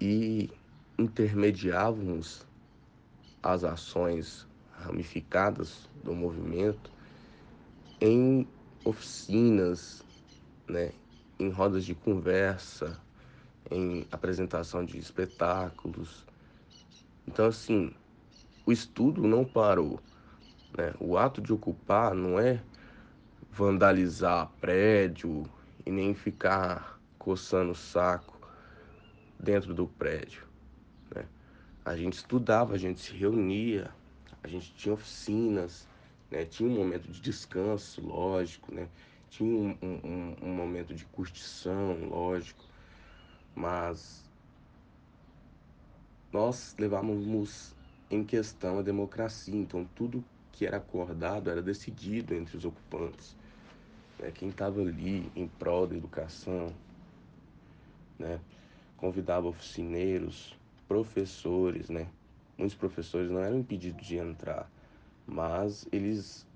e 0.00 0.50
intermediávamos 0.98 2.46
as 3.42 3.64
ações 3.64 4.46
ramificadas 4.72 5.90
do 6.02 6.14
movimento 6.14 6.90
em 8.00 8.48
oficinas, 8.82 10.02
né, 10.66 10.92
em 11.38 11.50
rodas 11.50 11.84
de 11.84 11.94
conversa, 11.94 12.98
em 13.70 14.06
apresentação 14.10 14.84
de 14.84 14.98
espetáculos. 14.98 16.26
Então, 17.28 17.46
assim, 17.46 17.92
o 18.64 18.72
estudo 18.72 19.22
não 19.22 19.44
parou. 19.44 20.00
Né? 20.76 20.94
O 20.98 21.18
ato 21.18 21.40
de 21.40 21.52
ocupar 21.52 22.14
não 22.14 22.38
é 22.40 22.62
vandalizar 23.52 24.50
prédio 24.62 25.44
e 25.84 25.90
nem 25.90 26.14
ficar 26.14 26.98
coçando 27.18 27.72
o 27.72 27.74
saco 27.74 28.40
dentro 29.38 29.74
do 29.74 29.86
prédio. 29.86 30.42
Né? 31.14 31.26
A 31.84 31.94
gente 31.94 32.14
estudava, 32.14 32.74
a 32.74 32.78
gente 32.78 32.98
se 33.00 33.12
reunia, 33.12 33.90
a 34.42 34.48
gente 34.48 34.72
tinha 34.72 34.94
oficinas, 34.94 35.86
né? 36.30 36.46
tinha 36.46 36.66
um 36.66 36.74
momento 36.74 37.06
de 37.08 37.20
descanso, 37.20 38.00
lógico, 38.00 38.74
né? 38.74 38.88
tinha 39.28 39.54
um, 39.54 39.76
um, 39.82 40.36
um 40.42 40.54
momento 40.54 40.94
de 40.94 41.04
curtição, 41.04 42.08
lógico, 42.08 42.64
mas 43.54 44.24
nós 46.32 46.74
levávamos 46.78 47.74
em 48.10 48.24
questão 48.24 48.78
a 48.78 48.82
democracia, 48.82 49.54
então 49.54 49.86
tudo 49.94 50.24
que 50.50 50.64
era 50.64 50.78
acordado 50.78 51.50
era 51.50 51.60
decidido 51.60 52.34
entre 52.34 52.56
os 52.56 52.64
ocupantes 52.64 53.41
né, 54.22 54.30
quem 54.30 54.48
estava 54.48 54.80
ali 54.80 55.30
em 55.34 55.48
prol 55.48 55.86
da 55.86 55.96
educação, 55.96 56.72
né, 58.16 58.40
convidava 58.96 59.48
oficineiros, 59.48 60.56
professores, 60.86 61.90
né, 61.90 62.06
muitos 62.56 62.76
professores 62.76 63.30
não 63.30 63.40
eram 63.40 63.58
impedidos 63.58 64.06
de 64.06 64.16
entrar, 64.16 64.70
mas 65.26 65.86
eles 65.90 66.46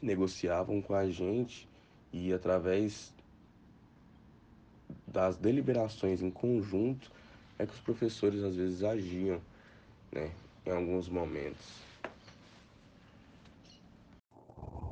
negociavam 0.00 0.80
com 0.80 0.94
a 0.94 1.10
gente 1.10 1.68
e 2.12 2.32
através 2.32 3.12
das 5.06 5.36
deliberações 5.36 6.22
em 6.22 6.30
conjunto 6.30 7.10
é 7.58 7.66
que 7.66 7.74
os 7.74 7.80
professores 7.80 8.42
às 8.44 8.54
vezes 8.54 8.84
agiam, 8.84 9.40
né, 10.12 10.30
em 10.64 10.70
alguns 10.70 11.08
momentos. 11.08 11.89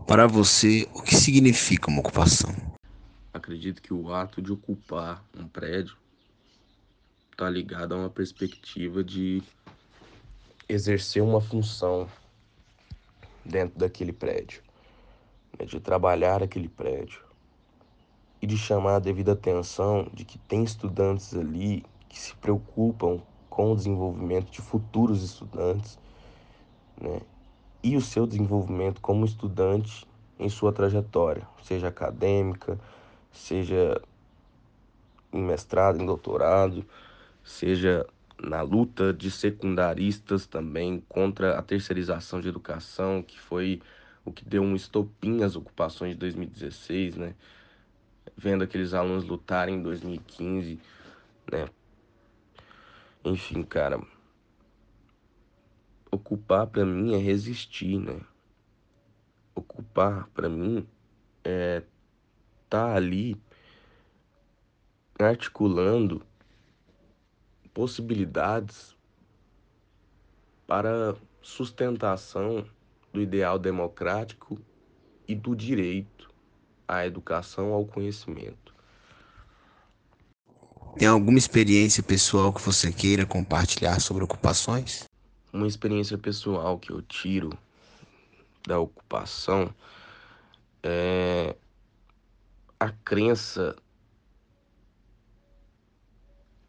Para 0.08 0.26
você, 0.26 0.88
o 0.94 1.02
que 1.02 1.14
significa 1.14 1.90
uma 1.90 2.00
ocupação? 2.00 2.50
Acredito 3.30 3.82
que 3.82 3.92
o 3.92 4.10
ato 4.10 4.40
de 4.40 4.50
ocupar 4.50 5.22
um 5.38 5.46
prédio 5.46 5.98
está 7.30 7.50
ligado 7.50 7.92
a 7.92 7.98
uma 7.98 8.08
perspectiva 8.08 9.04
de 9.04 9.42
exercer 10.66 11.22
uma 11.22 11.42
função 11.42 12.08
dentro 13.44 13.78
daquele 13.78 14.10
prédio, 14.10 14.62
né, 15.58 15.66
de 15.66 15.78
trabalhar 15.78 16.42
aquele 16.42 16.70
prédio 16.70 17.20
e 18.40 18.46
de 18.46 18.56
chamar 18.56 18.96
a 18.96 19.00
devida 19.00 19.32
atenção 19.32 20.10
de 20.14 20.24
que 20.24 20.38
tem 20.38 20.64
estudantes 20.64 21.34
ali 21.34 21.84
que 22.08 22.18
se 22.18 22.34
preocupam 22.36 23.20
com 23.50 23.72
o 23.72 23.76
desenvolvimento 23.76 24.50
de 24.50 24.62
futuros 24.62 25.22
estudantes, 25.22 25.98
né, 26.98 27.20
e 27.82 27.96
o 27.96 28.00
seu 28.00 28.26
desenvolvimento 28.26 29.00
como 29.00 29.24
estudante 29.24 30.06
em 30.38 30.48
sua 30.48 30.72
trajetória, 30.72 31.46
seja 31.62 31.88
acadêmica, 31.88 32.78
seja 33.32 34.00
em 35.32 35.42
mestrado, 35.42 36.00
em 36.00 36.06
doutorado, 36.06 36.84
seja 37.44 38.06
na 38.40 38.62
luta 38.62 39.12
de 39.12 39.30
secundaristas 39.30 40.46
também 40.46 41.02
contra 41.08 41.58
a 41.58 41.62
terceirização 41.62 42.40
de 42.40 42.48
educação, 42.48 43.22
que 43.22 43.38
foi 43.38 43.82
o 44.24 44.32
que 44.32 44.44
deu 44.44 44.62
um 44.62 44.76
estopim 44.76 45.42
às 45.42 45.56
ocupações 45.56 46.12
de 46.12 46.18
2016, 46.18 47.16
né? 47.16 47.34
Vendo 48.36 48.62
aqueles 48.62 48.94
alunos 48.94 49.24
lutarem 49.24 49.76
em 49.76 49.82
2015, 49.82 50.78
né? 51.50 51.68
Enfim, 53.24 53.62
cara, 53.62 54.00
ocupar 56.10 56.66
para 56.66 56.84
mim 56.84 57.14
é 57.14 57.18
resistir, 57.18 57.98
né? 57.98 58.20
Ocupar 59.54 60.28
para 60.28 60.48
mim 60.48 60.86
é 61.44 61.82
tá 62.68 62.94
ali 62.94 63.40
articulando 65.18 66.22
possibilidades 67.72 68.96
para 70.66 71.16
sustentação 71.40 72.66
do 73.12 73.22
ideal 73.22 73.58
democrático 73.58 74.60
e 75.26 75.34
do 75.34 75.56
direito 75.56 76.30
à 76.86 77.06
educação 77.06 77.72
ao 77.72 77.86
conhecimento. 77.86 78.74
Tem 80.96 81.06
alguma 81.06 81.38
experiência 81.38 82.02
pessoal 82.02 82.52
que 82.52 82.60
você 82.60 82.92
queira 82.92 83.24
compartilhar 83.24 84.00
sobre 84.00 84.24
ocupações? 84.24 85.07
Uma 85.50 85.66
experiência 85.66 86.18
pessoal 86.18 86.78
que 86.78 86.90
eu 86.92 87.00
tiro 87.00 87.56
da 88.66 88.78
ocupação 88.78 89.74
é 90.82 91.56
a 92.78 92.90
crença 92.90 93.74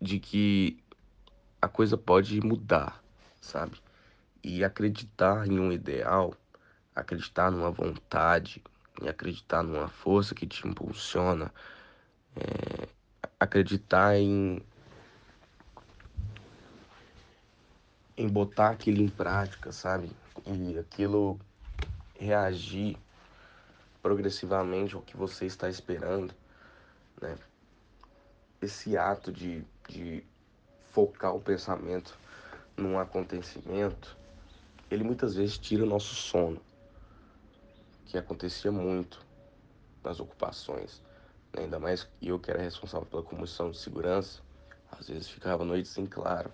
de 0.01 0.17
que 0.17 0.81
a 1.61 1.67
coisa 1.67 1.97
pode 1.97 2.39
mudar, 2.39 3.03
sabe? 3.41 3.81
E 4.41 4.63
acreditar 4.63 5.45
em 5.45 5.59
um 5.59 5.73
ideal, 5.73 6.33
acreditar 6.95 7.51
numa 7.51 7.69
vontade, 7.69 8.63
e 9.01 9.09
acreditar 9.09 9.61
numa 9.61 9.89
força 9.89 10.33
que 10.33 10.47
te 10.47 10.65
impulsiona, 10.65 11.53
é, 12.33 12.87
acreditar 13.37 14.17
em 14.17 14.61
em 18.19 18.27
botar 18.27 18.71
aquilo 18.71 19.01
em 19.01 19.07
prática, 19.07 19.71
sabe? 19.71 20.11
E 20.45 20.77
aquilo 20.77 21.39
reagir 22.19 22.97
progressivamente 24.01 24.93
ao 24.93 25.01
que 25.01 25.15
você 25.15 25.45
está 25.45 25.69
esperando, 25.69 26.33
né? 27.21 27.37
Esse 28.61 28.97
ato 28.97 29.31
de, 29.31 29.63
de 29.87 30.21
focar 30.91 31.33
o 31.33 31.39
pensamento 31.39 32.19
num 32.75 32.99
acontecimento, 32.99 34.17
ele 34.91 35.05
muitas 35.05 35.35
vezes 35.35 35.57
tira 35.57 35.83
o 35.83 35.87
nosso 35.87 36.13
sono, 36.13 36.61
que 38.05 38.17
acontecia 38.17 38.69
muito 38.69 39.25
nas 40.03 40.19
ocupações. 40.19 41.01
Né? 41.53 41.63
Ainda 41.63 41.79
mais 41.79 42.05
eu 42.21 42.37
que 42.37 42.51
era 42.51 42.61
responsável 42.61 43.07
pela 43.07 43.23
comissão 43.23 43.71
de 43.71 43.77
segurança, 43.77 44.41
às 44.91 45.07
vezes 45.07 45.29
ficava 45.29 45.63
noites 45.63 45.97
em 45.97 46.05
claro, 46.05 46.51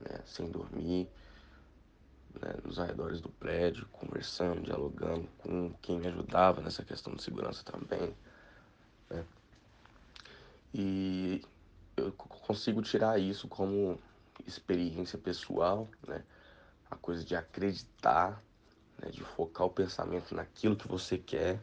né? 0.00 0.20
sem 0.24 0.50
dormir, 0.50 1.08
né? 2.40 2.54
nos 2.64 2.78
arredores 2.78 3.20
do 3.20 3.28
prédio, 3.28 3.86
conversando, 3.92 4.62
dialogando 4.62 5.28
com 5.38 5.72
quem 5.82 5.98
me 5.98 6.08
ajudava 6.08 6.60
nessa 6.60 6.84
questão 6.84 7.14
de 7.14 7.22
segurança 7.22 7.64
também. 7.64 8.14
Né? 9.10 9.24
E 10.74 11.42
eu 11.96 12.12
consigo 12.12 12.82
tirar 12.82 13.18
isso 13.18 13.48
como 13.48 13.98
experiência 14.46 15.18
pessoal, 15.18 15.88
né? 16.06 16.22
A 16.90 16.96
coisa 16.96 17.24
de 17.24 17.34
acreditar, 17.34 18.42
né? 18.98 19.10
de 19.10 19.22
focar 19.22 19.66
o 19.66 19.70
pensamento 19.70 20.34
naquilo 20.34 20.76
que 20.76 20.86
você 20.86 21.16
quer, 21.18 21.60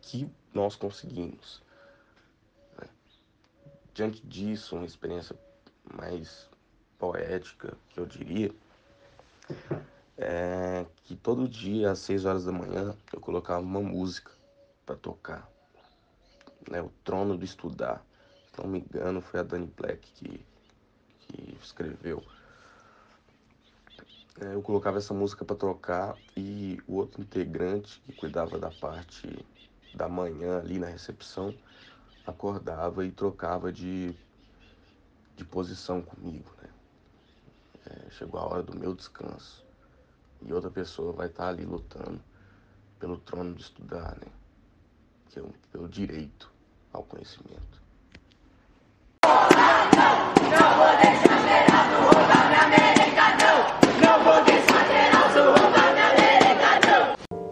que 0.00 0.30
nós 0.54 0.76
conseguimos. 0.76 1.62
Né? 2.78 2.88
Diante 3.92 4.24
disso, 4.26 4.76
uma 4.76 4.86
experiência 4.86 5.36
mais 5.92 6.48
poética, 6.98 7.76
que 7.90 8.00
eu 8.00 8.06
diria, 8.06 8.52
é 10.18 10.86
que 11.04 11.14
todo 11.14 11.48
dia 11.48 11.90
às 11.90 11.98
6 12.00 12.24
horas 12.24 12.44
da 12.44 12.52
manhã 12.52 12.96
eu 13.12 13.20
colocava 13.20 13.60
uma 13.60 13.80
música 13.80 14.32
para 14.84 14.96
tocar, 14.96 15.48
né? 16.70 16.80
O 16.80 16.90
Trono 17.04 17.36
do 17.36 17.44
Estudar 17.44 18.04
se 18.56 18.62
não 18.62 18.70
me 18.70 18.78
engano, 18.80 19.20
foi 19.20 19.40
a 19.40 19.42
Dani 19.42 19.70
Black 19.76 20.10
que, 20.12 20.46
que 21.20 21.58
escreveu. 21.62 22.24
É, 24.40 24.54
eu 24.54 24.62
colocava 24.62 24.96
essa 24.96 25.12
música 25.12 25.44
para 25.44 25.56
tocar 25.56 26.16
e 26.34 26.78
o 26.86 26.94
outro 26.94 27.20
integrante 27.20 28.00
que 28.00 28.12
cuidava 28.14 28.58
da 28.58 28.70
parte 28.70 29.28
da 29.94 30.08
manhã 30.08 30.58
ali 30.58 30.78
na 30.78 30.86
recepção 30.86 31.54
acordava 32.26 33.04
e 33.04 33.12
trocava 33.12 33.70
de, 33.70 34.14
de 35.36 35.44
posição 35.44 36.00
comigo. 36.00 36.50
Né? 36.62 36.68
Chegou 38.10 38.40
a 38.40 38.44
hora 38.44 38.62
do 38.62 38.76
meu 38.76 38.94
descanso 38.94 39.64
e 40.42 40.52
outra 40.52 40.70
pessoa 40.70 41.12
vai 41.12 41.26
estar 41.26 41.48
ali 41.48 41.64
lutando 41.64 42.20
pelo 42.98 43.18
trono 43.18 43.54
de 43.54 43.62
estudar, 43.62 44.16
né? 44.20 44.26
que 45.28 45.38
é 45.38 45.42
um, 45.42 45.50
pelo 45.70 45.88
direito 45.88 46.50
ao 46.92 47.02
conhecimento. 47.02 47.82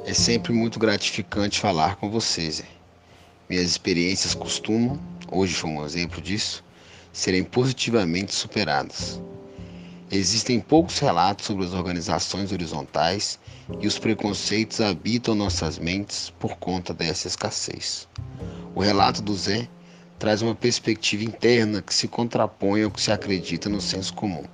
É 0.07 0.12
sempre 0.12 0.52
muito 0.52 0.78
gratificante 0.78 1.61
falar 1.61 1.96
com 1.96 2.09
vocês. 2.09 2.62
Minhas 3.48 3.66
experiências 3.66 4.35
costumam, 4.35 4.98
hoje 5.30 5.54
foi 5.54 5.70
um 5.70 5.85
exemplo 5.85 6.22
disso, 6.22 6.64
serem 7.12 7.44
positivamente 7.44 8.35
superadas. 8.35 9.20
Existem 10.11 10.61
poucos 10.61 10.99
relatos 10.99 11.47
sobre 11.47 11.64
as 11.64 11.73
organizações 11.73 12.53
horizontais 12.53 13.38
e 13.81 13.87
os 13.87 13.99
preconceitos 13.99 14.81
habitam 14.81 15.35
nossas 15.35 15.79
mentes 15.79 16.31
por 16.38 16.57
conta 16.57 16.93
dessa 16.93 17.27
escassez. 17.27 18.07
O 18.75 18.81
relato 18.81 19.23
do 19.23 19.35
Zé 19.35 19.67
traz 20.19 20.43
uma 20.43 20.55
perspectiva 20.55 21.25
interna 21.25 21.81
que 21.81 21.95
se 21.95 22.07
contrapõe 22.07 22.83
ao 22.83 22.90
que 22.90 23.01
se 23.01 23.11
acredita 23.11 23.69
no 23.69 23.81
senso 23.81 24.12
comum, 24.14 24.45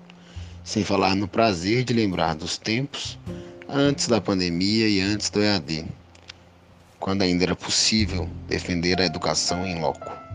sem 0.62 0.84
falar 0.84 1.16
no 1.16 1.26
prazer 1.26 1.84
de 1.84 1.92
lembrar 1.92 2.34
dos 2.36 2.56
tempos 2.56 3.18
antes 3.68 4.06
da 4.06 4.20
pandemia 4.20 4.88
e 4.88 5.00
antes 5.00 5.30
do 5.30 5.42
EAD, 5.42 5.84
quando 6.98 7.22
ainda 7.22 7.44
era 7.44 7.56
possível 7.56 8.28
defender 8.46 9.00
a 9.00 9.06
educação 9.06 9.66
em 9.66 9.80
loco. 9.80 10.29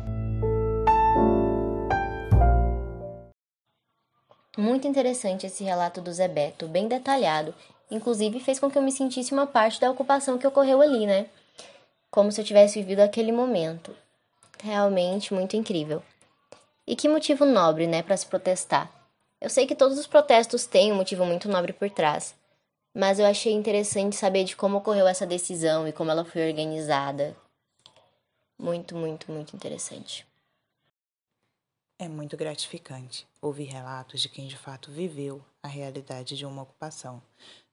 Muito 4.58 4.88
interessante 4.88 5.46
esse 5.46 5.64
relato 5.64 6.00
do 6.00 6.14
Zé 6.14 6.28
Beto, 6.28 6.68
bem 6.68 6.88
detalhado. 6.88 7.54
Inclusive 7.92 8.40
fez 8.40 8.60
com 8.60 8.72
que 8.72 8.78
eu 8.78 8.82
me 8.82 8.92
sentisse 8.92 9.34
uma 9.34 9.46
parte 9.46 9.80
da 9.82 9.92
ocupação 9.92 10.38
que 10.38 10.48
ocorreu 10.48 10.82
ali, 10.82 11.06
né? 11.06 11.28
Como 12.10 12.32
se 12.32 12.40
eu 12.40 12.46
tivesse 12.46 12.80
vivido 12.80 13.02
aquele 13.02 13.32
momento 13.32 13.96
realmente 14.64 15.34
muito 15.34 15.56
incrível. 15.56 16.02
E 16.88 16.96
que 16.96 17.08
motivo 17.08 17.46
nobre, 17.46 17.88
né, 17.88 18.02
para 18.02 18.18
se 18.18 18.26
protestar. 18.26 18.92
Eu 19.40 19.50
sei 19.50 19.68
que 19.68 19.76
todos 19.76 19.98
os 20.00 20.08
protestos 20.08 20.66
têm 20.66 20.92
um 20.92 20.96
motivo 20.96 21.26
muito 21.26 21.50
nobre 21.50 21.74
por 21.74 21.90
trás, 21.90 22.34
mas 22.94 23.20
eu 23.20 23.26
achei 23.26 23.54
interessante 23.54 24.16
saber 24.16 24.44
de 24.44 24.56
como 24.56 24.78
ocorreu 24.78 25.08
essa 25.08 25.26
decisão 25.26 25.88
e 25.88 25.92
como 25.92 26.10
ela 26.10 26.26
foi 26.26 26.48
organizada. 26.48 27.36
Muito, 28.58 28.96
muito, 28.96 29.32
muito 29.32 29.56
interessante. 29.56 30.26
É 31.98 32.10
muito 32.10 32.36
gratificante 32.36 33.26
ouvir 33.42 33.64
relatos 33.64 34.20
de 34.20 34.28
quem 34.28 34.48
de 34.48 34.58
fato 34.58 34.92
viveu 34.92 35.42
a 35.64 35.68
realidade 35.70 36.36
de 36.36 36.46
uma 36.46 36.64
ocupação. 36.64 37.24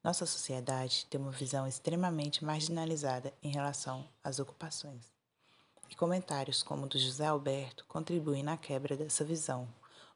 Nossa 0.02 0.24
sociedade 0.24 1.06
tem 1.10 1.20
uma 1.20 1.32
visão 1.32 1.66
extremamente 1.66 2.44
marginalizada 2.44 3.34
em 3.42 3.50
relação 3.50 4.08
às 4.22 4.38
ocupações. 4.38 5.12
E 5.90 5.96
comentários 5.96 6.62
como 6.62 6.84
o 6.84 6.88
do 6.88 7.00
José 7.00 7.26
Alberto 7.26 7.84
contribuem 7.88 8.44
na 8.44 8.56
quebra 8.56 8.96
dessa 8.96 9.24
visão, 9.24 9.68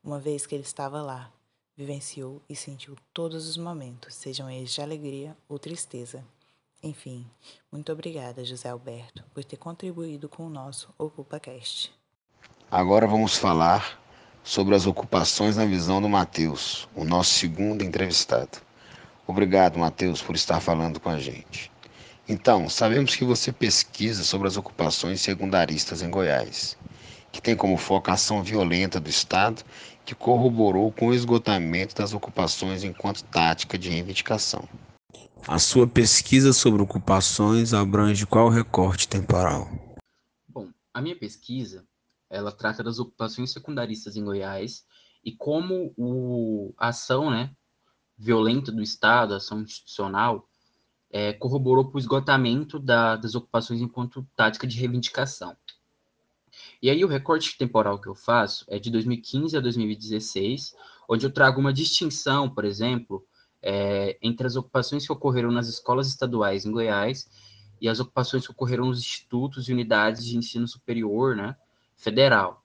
uma 0.05 0.21
vez 0.21 0.47
que 0.47 0.55
ele 0.55 0.63
estava 0.63 1.03
lá, 1.03 1.33
vivenciou 1.77 2.41
e 2.49 2.55
sentiu 2.55 2.97
todos 3.13 3.49
os 3.49 3.57
momentos, 3.57 4.15
sejam 4.15 4.49
eles 4.49 4.73
de 4.73 4.81
alegria 4.81 5.37
ou 5.49 5.59
tristeza. 5.59 6.25
Enfim, 6.81 7.29
muito 7.73 7.91
obrigada, 7.91 8.45
José 8.45 8.69
Alberto, 8.69 9.25
por 9.35 9.43
ter 9.43 9.57
contribuído 9.57 10.29
com 10.29 10.47
o 10.47 10.51
nosso 10.51 10.95
OcupaCast. 10.97 11.93
Agora 12.71 13.07
vamos 13.07 13.37
falar 13.37 13.97
sobre 14.43 14.75
as 14.75 14.87
ocupações 14.87 15.57
na 15.57 15.65
visão 15.65 16.03
do 16.03 16.09
Matheus, 16.09 16.89
o 16.97 17.05
nosso 17.05 17.33
segundo 17.35 17.85
entrevistado. 17.85 18.59
Obrigado, 19.25 19.79
Matheus, 19.79 20.21
por 20.21 20.35
estar 20.35 20.59
falando 20.59 20.99
com 20.99 21.09
a 21.09 21.17
gente. 21.17 21.71
Então, 22.29 22.69
sabemos 22.69 23.15
que 23.15 23.25
você 23.25 23.53
pesquisa 23.53 24.25
sobre 24.25 24.49
as 24.49 24.57
ocupações 24.57 25.21
secundaristas 25.21 26.03
em 26.03 26.11
Goiás, 26.11 26.77
que 27.31 27.41
tem 27.41 27.55
como 27.55 27.77
foco 27.77 28.11
a 28.11 28.15
ação 28.15 28.43
violenta 28.43 28.99
do 28.99 29.09
Estado, 29.09 29.63
que 30.05 30.15
corroborou 30.15 30.91
com 30.91 31.09
o 31.09 31.15
esgotamento 31.15 31.95
das 31.95 32.13
ocupações 32.13 32.83
enquanto 32.83 33.23
tática 33.23 33.79
de 33.79 33.91
reivindicação. 33.91 34.69
A 35.47 35.61
sua 35.61 35.87
pesquisa 35.87 36.53
sobre 36.53 36.83
ocupações 36.83 37.73
abrange 37.73 38.27
qual 38.27 38.49
recorte 38.49 39.07
temporal? 39.07 39.71
Bom, 40.49 40.69
a 40.93 41.01
minha 41.01 41.17
pesquisa, 41.17 41.85
ela 42.29 42.53
trata 42.53 42.83
das 42.83 42.99
ocupações 42.99 43.53
secundaristas 43.53 44.17
em 44.17 44.25
Goiás 44.25 44.85
e 45.25 45.33
como 45.33 45.93
o, 45.97 46.75
a 46.77 46.89
ação 46.89 47.31
né, 47.31 47.55
violenta 48.17 48.71
do 48.71 48.83
Estado, 48.83 49.35
a 49.35 49.39
ação 49.39 49.61
institucional, 49.61 50.49
é, 51.11 51.33
corroborou 51.33 51.87
para 51.87 51.97
o 51.97 52.01
esgotamento 52.01 52.79
da, 52.79 53.17
das 53.17 53.35
ocupações 53.35 53.81
enquanto 53.81 54.27
tática 54.37 54.67
de 54.67 54.79
reivindicação. 54.79 55.57
E 56.83 56.91
aí 56.91 57.05
o 57.05 57.09
recorte 57.09 57.57
temporal 57.57 58.01
que 58.01 58.09
eu 58.09 58.15
faço 58.15 58.65
é 58.69 58.79
de 58.79 58.91
2015 58.91 59.57
a 59.57 59.61
2016, 59.61 60.75
onde 61.09 61.27
eu 61.27 61.31
trago 61.31 61.61
uma 61.61 61.73
distinção, 61.73 62.49
por 62.49 62.65
exemplo, 62.65 63.25
é, 63.63 64.19
entre 64.23 64.47
as 64.47 64.57
ocupações 64.57 65.07
que 65.07 65.13
ocorreram 65.13 65.51
nas 65.51 65.69
escolas 65.69 66.09
estaduais 66.09 66.65
em 66.65 66.73
Goiás 66.73 67.29
e 67.81 67.89
as 67.89 68.01
ocupações 68.01 68.47
que 68.47 68.53
ocorreram 68.53 68.87
nos 68.87 69.01
institutos 69.01 69.69
e 69.69 69.73
unidades 69.73 70.25
de 70.25 70.37
ensino 70.37 70.67
superior, 70.67 71.37
né, 71.37 71.57
federal. 71.97 72.65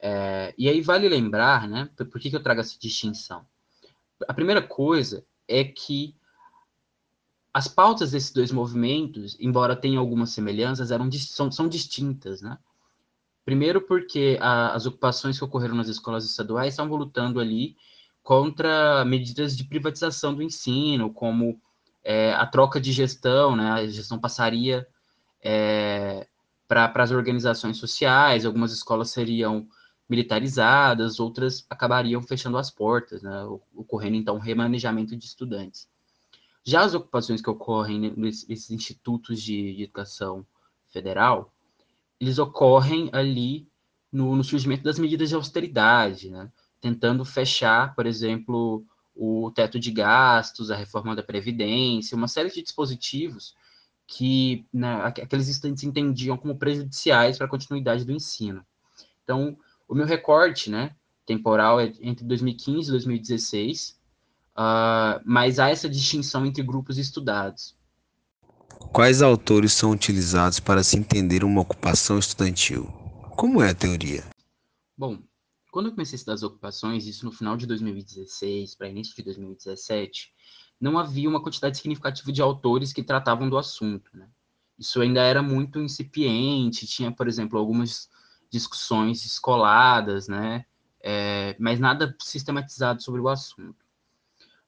É, 0.00 0.54
e 0.56 0.68
aí 0.68 0.80
vale 0.80 1.08
lembrar, 1.08 1.68
né, 1.68 1.88
por, 1.96 2.20
que, 2.20 2.30
que 2.30 2.36
eu 2.36 2.42
trago 2.42 2.60
essa 2.60 2.78
distinção? 2.78 3.46
A 4.28 4.34
primeira 4.34 4.62
coisa 4.62 5.24
é 5.48 5.64
que 5.64 6.14
as 7.52 7.68
pautas 7.68 8.10
desses 8.10 8.32
dois 8.32 8.50
movimentos, 8.50 9.36
embora 9.40 9.76
tenham 9.76 10.00
algumas 10.00 10.30
semelhanças, 10.30 10.90
eram, 10.90 11.10
são, 11.12 11.52
são 11.52 11.68
distintas, 11.68 12.42
né? 12.42 12.58
Primeiro 13.44 13.80
porque 13.80 14.38
a, 14.40 14.72
as 14.72 14.86
ocupações 14.86 15.38
que 15.38 15.44
ocorreram 15.44 15.76
nas 15.76 15.88
escolas 15.88 16.24
estaduais 16.24 16.74
estavam 16.74 16.96
lutando 16.96 17.38
ali 17.38 17.76
contra 18.22 19.04
medidas 19.04 19.56
de 19.56 19.64
privatização 19.64 20.34
do 20.34 20.42
ensino, 20.42 21.12
como 21.12 21.60
é, 22.02 22.32
a 22.32 22.46
troca 22.46 22.80
de 22.80 22.90
gestão, 22.90 23.54
né? 23.54 23.70
A 23.70 23.86
gestão 23.86 24.18
passaria 24.18 24.86
é, 25.42 26.26
para 26.66 26.90
as 27.02 27.10
organizações 27.10 27.76
sociais, 27.76 28.44
algumas 28.44 28.72
escolas 28.72 29.10
seriam 29.10 29.68
militarizadas, 30.08 31.18
outras 31.18 31.66
acabariam 31.68 32.22
fechando 32.22 32.58
as 32.58 32.70
portas, 32.70 33.22
né? 33.22 33.44
Ocorrendo, 33.74 34.16
então, 34.16 34.38
remanejamento 34.38 35.16
de 35.16 35.24
estudantes. 35.24 35.88
Já 36.62 36.82
as 36.82 36.94
ocupações 36.94 37.42
que 37.42 37.50
ocorrem 37.50 38.12
nesses 38.16 38.70
institutos 38.70 39.42
de, 39.42 39.74
de 39.74 39.82
educação 39.84 40.46
federal, 40.90 41.52
eles 42.20 42.38
ocorrem 42.38 43.10
ali 43.12 43.68
no, 44.10 44.34
no, 44.36 44.44
surgimento 44.44 44.82
das 44.82 44.98
medidas 44.98 45.28
de 45.28 45.34
austeridade, 45.34 46.30
né? 46.30 46.50
tentando 46.80 47.24
fechar, 47.24 47.94
por 47.94 48.06
exemplo, 48.06 48.84
o 49.14 49.50
teto 49.50 49.78
de 49.78 49.90
gastos, 49.90 50.70
a 50.70 50.76
reforma 50.76 51.14
da 51.14 51.22
Previdência, 51.22 52.16
uma 52.16 52.28
série 52.28 52.50
de 52.50 52.62
dispositivos 52.62 53.54
que 54.06 54.66
né, 54.72 55.02
aqueles 55.04 55.48
estudantes 55.48 55.84
entendiam 55.84 56.36
como 56.36 56.56
prejudiciais 56.56 57.36
para 57.36 57.46
a 57.46 57.50
continuidade 57.50 58.04
do 58.04 58.12
ensino. 58.12 58.64
Então, 59.22 59.56
o 59.88 59.94
meu 59.94 60.06
recorte 60.06 60.70
né, 60.70 60.94
temporal 61.26 61.80
é 61.80 61.92
entre 62.00 62.24
2015 62.24 62.88
e 62.88 62.90
2016, 62.90 63.98
uh, 64.56 65.20
mas 65.24 65.58
há 65.58 65.70
essa 65.70 65.88
distinção 65.88 66.44
entre 66.44 66.62
grupos 66.62 66.98
estudados. 66.98 67.76
Quais 68.92 69.22
autores 69.22 69.72
são 69.72 69.90
utilizados 69.90 70.60
para 70.60 70.82
se 70.82 70.96
entender 70.96 71.42
uma 71.42 71.62
ocupação 71.62 72.18
estudantil? 72.18 72.86
Como 73.36 73.62
é 73.62 73.70
a 73.70 73.74
teoria? 73.74 74.24
Bom, 74.96 75.18
quando 75.72 75.86
eu 75.86 75.92
comecei 75.92 76.14
a 76.14 76.18
estudar 76.18 76.34
as 76.34 76.42
ocupações, 76.44 77.06
isso 77.06 77.24
no 77.24 77.32
final 77.32 77.56
de 77.56 77.66
2016 77.66 78.76
para 78.76 78.88
início 78.88 79.16
de 79.16 79.24
2017, 79.24 80.32
não 80.84 80.98
havia 80.98 81.30
uma 81.30 81.42
quantidade 81.42 81.78
significativa 81.78 82.30
de 82.30 82.42
autores 82.42 82.92
que 82.92 83.02
tratavam 83.02 83.48
do 83.48 83.56
assunto. 83.56 84.10
Né? 84.12 84.28
Isso 84.78 85.00
ainda 85.00 85.22
era 85.22 85.42
muito 85.42 85.80
incipiente, 85.80 86.86
tinha, 86.86 87.10
por 87.10 87.26
exemplo, 87.26 87.58
algumas 87.58 88.10
discussões 88.50 89.22
descoladas, 89.22 90.28
né? 90.28 90.66
É, 91.02 91.56
mas 91.58 91.80
nada 91.80 92.14
sistematizado 92.20 93.02
sobre 93.02 93.20
o 93.20 93.30
assunto. 93.30 93.82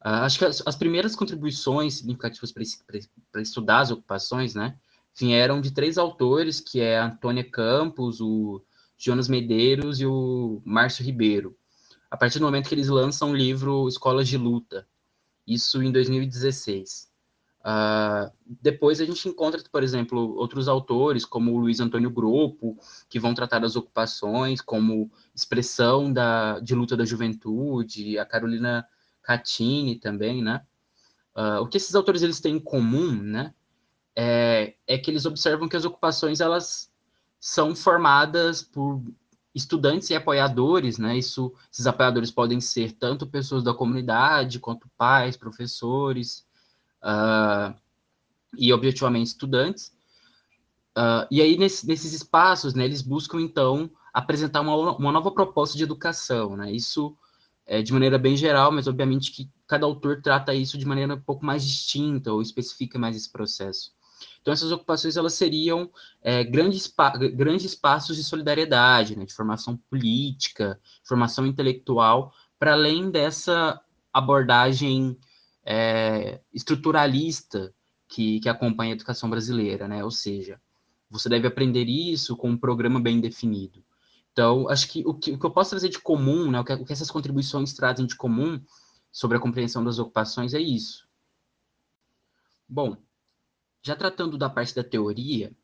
Uh, 0.00 0.24
acho 0.24 0.38
que 0.38 0.44
as, 0.46 0.62
as, 0.66 0.76
primeiras 0.76 1.14
contribuições 1.14 1.94
significativas 1.94 2.52
para 2.52 3.42
estudar 3.42 3.81
as 3.81 3.90
ocupações, 3.90 4.55
né, 4.55 4.76
vieram 5.18 5.61
de 5.61 5.72
três 5.72 5.98
autores, 5.98 6.61
que 6.61 6.81
é 6.81 6.98
a 6.98 7.07
Antônia 7.07 7.44
Campos, 7.44 8.20
o 8.20 8.62
Jonas 8.96 9.29
Medeiros 9.29 10.00
e 10.00 10.07
o 10.07 10.62
Márcio 10.64 11.05
Ribeiro. 11.05 11.57
A 12.11 12.16
partir 12.16 12.38
do 12.38 12.44
momento 12.44 12.68
que 12.68 12.74
eles 12.74 12.88
lançam 12.88 13.33
o 13.33 13.37
livro 13.37 13.88
Escolas 13.88 14.29
de 14.29 14.37
Luta, 14.37 14.87
isso 15.46 15.82
em 15.82 15.92
2016. 15.92 17.09
Uh, 17.61 17.68
ah, 17.68 18.32
depois 18.46 19.00
a 19.00 19.04
gente 19.04 19.28
encontra, 19.28 19.61
por 19.70 19.82
exemplo, 19.82 20.37
outros 20.37 20.68
autores, 20.68 21.24
como 21.24 21.52
o 21.52 21.59
Luiz 21.59 21.80
Antônio 21.80 22.11
Grupo, 22.11 22.78
que 23.09 23.18
vão 23.18 23.35
tratar 23.35 23.59
das 23.59 23.74
ocupações 23.74 24.61
como 24.61 25.11
expressão 25.35 26.12
da, 26.12 26.61
de 26.61 26.74
luta 26.74 26.96
da 26.96 27.04
juventude, 27.04 28.18
a 28.18 28.24
Carolina 28.24 28.87
Catini 29.22 29.96
também, 29.96 30.42
né? 30.42 30.64
Uh, 31.35 31.61
o 31.61 31.66
que 31.66 31.76
esses 31.76 31.94
autores 31.94 32.22
eles 32.22 32.40
têm 32.40 32.56
em 32.56 32.61
comum, 32.61 33.12
né? 33.12 33.52
É, 34.14 34.74
é 34.87 34.96
que 34.96 35.11
eles 35.11 35.26
observam 35.26 35.68
que 35.68 35.76
as 35.76 35.85
ocupações 35.85 36.40
elas 36.40 36.90
são 37.38 37.74
formadas 37.74 38.62
por 38.62 39.02
estudantes 39.56 40.10
e 40.10 40.14
apoiadores, 40.14 40.98
né? 40.98 41.16
Isso, 41.16 41.50
esses 41.72 41.86
apoiadores 41.86 42.30
podem 42.30 42.60
ser 42.60 42.92
tanto 42.92 43.26
pessoas 43.26 43.64
da 43.64 43.72
comunidade 43.72 44.60
quanto 44.60 44.86
pais, 44.98 45.34
professores 45.34 46.46
uh, 47.02 47.74
e 48.58 48.70
objetivamente 48.70 49.28
estudantes. 49.28 49.86
Uh, 50.94 51.26
e 51.30 51.40
aí 51.40 51.56
nesse, 51.56 51.86
nesses 51.86 52.12
espaços, 52.12 52.74
né? 52.74 52.84
Eles 52.84 53.00
buscam 53.00 53.40
então 53.40 53.90
apresentar 54.12 54.60
uma, 54.60 54.76
uma 54.94 55.12
nova 55.12 55.30
proposta 55.30 55.74
de 55.74 55.84
educação, 55.84 56.54
né? 56.54 56.70
Isso 56.70 57.16
é, 57.64 57.80
de 57.80 57.94
maneira 57.94 58.18
bem 58.18 58.36
geral, 58.36 58.70
mas 58.70 58.86
obviamente 58.86 59.32
que 59.32 59.50
cada 59.66 59.86
autor 59.86 60.20
trata 60.20 60.54
isso 60.54 60.76
de 60.76 60.86
maneira 60.86 61.14
um 61.14 61.20
pouco 61.20 61.46
mais 61.46 61.64
distinta 61.64 62.30
ou 62.30 62.42
especifica 62.42 62.98
mais 62.98 63.16
esse 63.16 63.32
processo. 63.32 63.95
Então, 64.40 64.52
essas 64.52 64.70
ocupações 64.72 65.16
elas 65.16 65.35
seriam 65.35 65.90
é, 66.22 66.44
grandes, 66.44 66.92
grandes 67.35 67.74
passos 67.74 68.16
de 68.16 68.24
solidariedade, 68.24 69.16
né, 69.16 69.24
de 69.24 69.35
formação 69.35 69.76
política, 69.90 70.81
formação 71.02 71.46
intelectual, 71.46 72.33
para 72.59 72.72
além 72.72 73.11
dessa 73.11 73.81
abordagem 74.12 75.16
é, 75.64 76.40
estruturalista 76.55 77.74
que, 78.09 78.40
que 78.40 78.48
acompanha 78.48 78.92
a 78.92 78.96
educação 78.96 79.29
brasileira, 79.29 79.88
né? 79.88 80.05
Ou 80.05 80.11
seja, 80.11 80.61
você 81.11 81.29
deve 81.29 81.46
aprender 81.46 81.85
isso 81.85 82.37
com 82.37 82.50
um 82.50 82.57
programa 82.57 83.00
bem 83.00 83.20
definido. 83.20 83.85
Então, 84.33 84.68
acho 84.68 84.88
que 84.88 85.02
o 85.07 85.14
que, 85.14 85.33
o 85.33 85.38
que 85.38 85.46
eu 85.46 85.50
posso 85.50 85.70
trazer 85.70 85.88
de 85.88 85.98
comum, 85.98 86.50
né, 86.50 86.61
o, 86.61 86.64
que, 86.64 86.72
o 86.72 86.85
que 86.85 86.92
essas 86.92 87.11
contribuições 87.11 87.72
trazem 87.72 88.07
de 88.07 88.14
comum 88.14 88.61
sobre 89.11 89.37
a 89.38 89.40
compreensão 89.40 89.83
das 89.83 89.98
ocupações 89.98 90.52
é 90.55 90.61
isso. 90.61 91.09
Bom, 92.68 92.96
já 93.87 93.94
tratando 93.94 94.37
da 94.37 94.51
parte 94.51 94.75
da 94.75 94.83
teoria, 94.83 95.55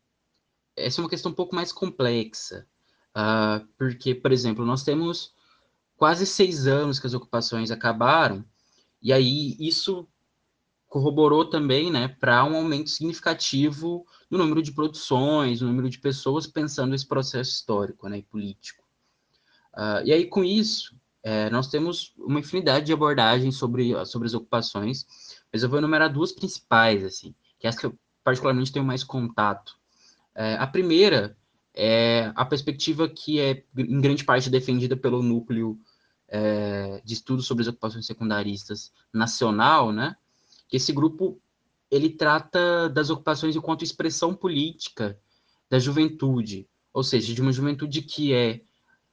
essa 0.77 1.01
é 1.01 1.03
uma 1.03 1.09
questão 1.09 1.31
um 1.31 1.35
pouco 1.35 1.53
mais 1.53 1.73
complexa, 1.73 2.65
uh, 3.09 3.67
porque, 3.77 4.15
por 4.15 4.31
exemplo, 4.31 4.65
nós 4.65 4.81
temos 4.81 5.33
quase 5.97 6.25
seis 6.25 6.65
anos 6.65 6.99
que 6.99 7.07
as 7.07 7.13
ocupações 7.13 7.69
acabaram, 7.69 8.45
e 9.01 9.11
aí 9.11 9.57
isso 9.59 10.07
corroborou 10.87 11.49
também 11.49 11.91
né, 11.91 12.07
para 12.07 12.45
um 12.45 12.55
aumento 12.55 12.89
significativo 12.89 14.05
no 14.29 14.37
número 14.37 14.61
de 14.61 14.71
produções, 14.71 15.59
no 15.59 15.67
número 15.67 15.89
de 15.89 15.99
pessoas 15.99 16.47
pensando 16.47 16.95
esse 16.95 17.05
processo 17.05 17.51
histórico 17.51 18.07
né, 18.07 18.19
e 18.19 18.23
político. 18.23 18.85
Uh, 19.73 20.05
e 20.05 20.13
aí, 20.13 20.27
com 20.27 20.45
isso, 20.45 20.95
é, 21.21 21.49
nós 21.49 21.67
temos 21.67 22.13
uma 22.17 22.39
infinidade 22.39 22.85
de 22.85 22.93
abordagens 22.93 23.57
sobre, 23.57 23.93
sobre 24.05 24.27
as 24.27 24.33
ocupações, 24.33 25.05
mas 25.51 25.61
eu 25.61 25.69
vou 25.69 25.79
enumerar 25.79 26.11
duas 26.11 26.31
principais, 26.31 27.03
assim, 27.03 27.35
que 27.59 27.67
é 27.67 27.69
as 27.69 27.77
que 27.77 27.85
eu 27.85 27.97
particularmente 28.23 28.71
tenho 28.71 28.85
mais 28.85 29.03
contato. 29.03 29.75
É, 30.35 30.55
a 30.55 30.67
primeira 30.67 31.37
é 31.75 32.31
a 32.35 32.45
perspectiva 32.45 33.07
que 33.09 33.39
é, 33.39 33.63
em 33.77 33.99
grande 34.01 34.23
parte, 34.23 34.49
defendida 34.49 34.95
pelo 34.95 35.21
núcleo 35.21 35.79
é, 36.27 37.01
de 37.03 37.13
estudos 37.13 37.45
sobre 37.45 37.61
as 37.63 37.67
ocupações 37.67 38.05
secundaristas 38.05 38.91
nacional, 39.13 39.91
né, 39.91 40.15
que 40.67 40.77
esse 40.77 40.91
grupo 40.91 41.39
ele 41.91 42.09
trata 42.09 42.89
das 42.89 43.11
ocupações 43.11 43.55
enquanto 43.55 43.83
expressão 43.83 44.33
política 44.33 45.19
da 45.69 45.77
juventude, 45.77 46.67
ou 46.91 47.03
seja, 47.03 47.33
de 47.33 47.41
uma 47.41 47.51
juventude 47.51 48.01
que 48.01 48.33
é 48.33 48.61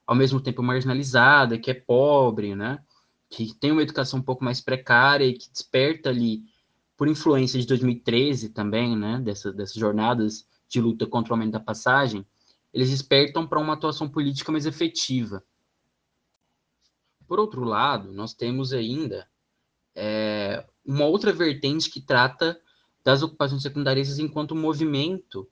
ao 0.05 0.15
mesmo 0.15 0.41
tempo 0.41 0.61
marginalizada, 0.61 1.57
que 1.57 1.71
é 1.71 1.73
pobre, 1.73 2.55
né? 2.55 2.79
Que 3.29 3.53
tem 3.53 3.71
uma 3.71 3.81
educação 3.81 4.19
um 4.19 4.23
pouco 4.23 4.43
mais 4.43 4.59
precária 4.59 5.25
e 5.25 5.33
que 5.33 5.49
desperta 5.49 6.09
ali 6.09 6.43
por 7.01 7.07
influência 7.07 7.59
de 7.59 7.65
2013 7.65 8.49
também, 8.49 8.95
né, 8.95 9.19
dessa, 9.19 9.51
dessas 9.51 9.73
jornadas 9.73 10.47
de 10.69 10.79
luta 10.79 11.07
contra 11.07 11.33
o 11.33 11.35
aumento 11.35 11.53
da 11.53 11.59
passagem, 11.59 12.23
eles 12.71 12.91
despertam 12.91 13.47
para 13.47 13.59
uma 13.59 13.73
atuação 13.73 14.07
política 14.07 14.51
mais 14.51 14.67
efetiva. 14.67 15.43
Por 17.25 17.39
outro 17.39 17.63
lado, 17.63 18.11
nós 18.11 18.35
temos 18.35 18.71
ainda 18.71 19.27
é, 19.95 20.63
uma 20.85 21.05
outra 21.05 21.33
vertente 21.33 21.89
que 21.89 21.99
trata 21.99 22.61
das 23.03 23.23
ocupações 23.23 23.63
secundaristas 23.63 24.19
enquanto 24.19 24.55
movimento 24.55 25.49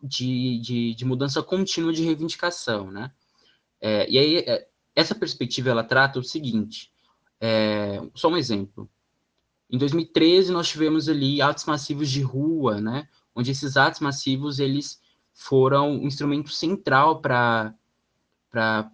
de, 0.00 0.60
de, 0.60 0.94
de 0.94 1.04
mudança 1.04 1.42
contínua 1.42 1.92
de 1.92 2.04
reivindicação, 2.04 2.92
né? 2.92 3.10
É, 3.80 4.08
e 4.08 4.16
aí, 4.16 4.36
é, 4.46 4.68
essa 4.94 5.16
perspectiva, 5.16 5.70
ela 5.70 5.82
trata 5.82 6.20
o 6.20 6.22
seguinte, 6.22 6.92
é, 7.40 8.00
só 8.14 8.28
um 8.28 8.36
exemplo. 8.36 8.88
Em 9.74 9.78
2013, 9.78 10.52
nós 10.52 10.68
tivemos 10.68 11.08
ali 11.08 11.42
atos 11.42 11.64
massivos 11.64 12.08
de 12.08 12.22
rua, 12.22 12.80
né? 12.80 13.08
Onde 13.34 13.50
esses 13.50 13.76
atos 13.76 13.98
massivos, 13.98 14.60
eles 14.60 15.00
foram 15.32 15.90
um 15.96 16.06
instrumento 16.06 16.50
central 16.50 17.20
para 17.20 17.74
para 18.52 18.88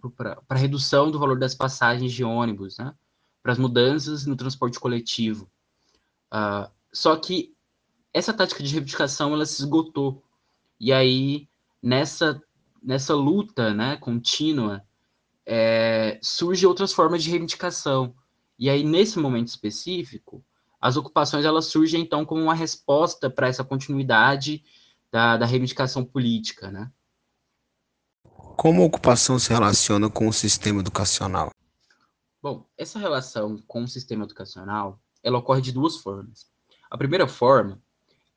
a 0.49 0.55
redução 0.55 1.11
do 1.11 1.19
valor 1.19 1.37
das 1.37 1.53
passagens 1.53 2.11
de 2.11 2.23
ônibus, 2.23 2.79
né? 2.79 2.95
para 3.43 3.51
as 3.51 3.59
mudanças 3.59 4.25
no 4.25 4.35
transporte 4.35 4.79
coletivo. 4.79 5.47
Uh, 6.33 6.67
só 6.91 7.15
que 7.15 7.53
essa 8.11 8.33
tática 8.33 8.63
de 8.63 8.73
reivindicação 8.73 9.35
ela 9.35 9.45
se 9.45 9.61
esgotou. 9.61 10.23
E 10.79 10.91
aí, 10.91 11.47
nessa, 11.79 12.41
nessa 12.81 13.13
luta 13.13 13.71
né, 13.71 13.97
contínua, 13.97 14.83
é, 15.45 16.19
surgem 16.23 16.67
outras 16.67 16.91
formas 16.91 17.23
de 17.23 17.29
reivindicação. 17.29 18.15
E 18.57 18.67
aí, 18.67 18.83
nesse 18.83 19.19
momento 19.19 19.49
específico, 19.49 20.43
as 20.81 20.97
ocupações 20.97 21.45
elas 21.45 21.67
surgem, 21.67 22.01
então, 22.01 22.25
como 22.25 22.41
uma 22.41 22.55
resposta 22.55 23.29
para 23.29 23.47
essa 23.47 23.63
continuidade 23.63 24.63
da, 25.11 25.37
da 25.37 25.45
reivindicação 25.45 26.03
política. 26.03 26.71
Né? 26.71 26.91
Como 28.57 28.81
a 28.81 28.85
ocupação 28.85 29.37
se 29.37 29.51
relaciona 29.53 30.09
com 30.09 30.27
o 30.27 30.33
sistema 30.33 30.81
educacional? 30.81 31.51
Bom, 32.41 32.65
essa 32.75 32.97
relação 32.97 33.61
com 33.67 33.83
o 33.83 33.87
sistema 33.87 34.23
educacional, 34.23 34.99
ela 35.21 35.37
ocorre 35.37 35.61
de 35.61 35.71
duas 35.71 35.97
formas. 35.97 36.49
A 36.89 36.97
primeira 36.97 37.27
forma 37.27 37.79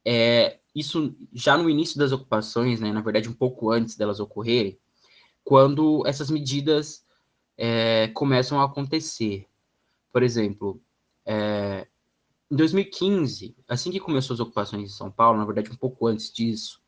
é 0.04 0.60
isso 0.74 1.16
já 1.32 1.56
no 1.56 1.70
início 1.70 1.98
das 1.98 2.12
ocupações, 2.12 2.80
né, 2.80 2.92
na 2.92 3.00
verdade 3.00 3.28
um 3.28 3.32
pouco 3.32 3.70
antes 3.70 3.96
delas 3.96 4.20
ocorrerem, 4.20 4.78
quando 5.42 6.06
essas 6.06 6.30
medidas 6.30 7.06
é, 7.56 8.08
começam 8.08 8.60
a 8.60 8.64
acontecer. 8.64 9.46
Por 10.12 10.22
exemplo, 10.22 10.82
é, 11.24 11.86
em 12.54 12.56
2015, 12.56 13.56
assim 13.68 13.90
que 13.90 13.98
começou 13.98 14.32
as 14.32 14.38
ocupações 14.38 14.84
em 14.84 14.94
São 14.94 15.10
Paulo, 15.10 15.36
na 15.36 15.44
verdade 15.44 15.72
um 15.72 15.76
pouco 15.76 16.06
antes 16.06 16.32
disso, 16.32 16.80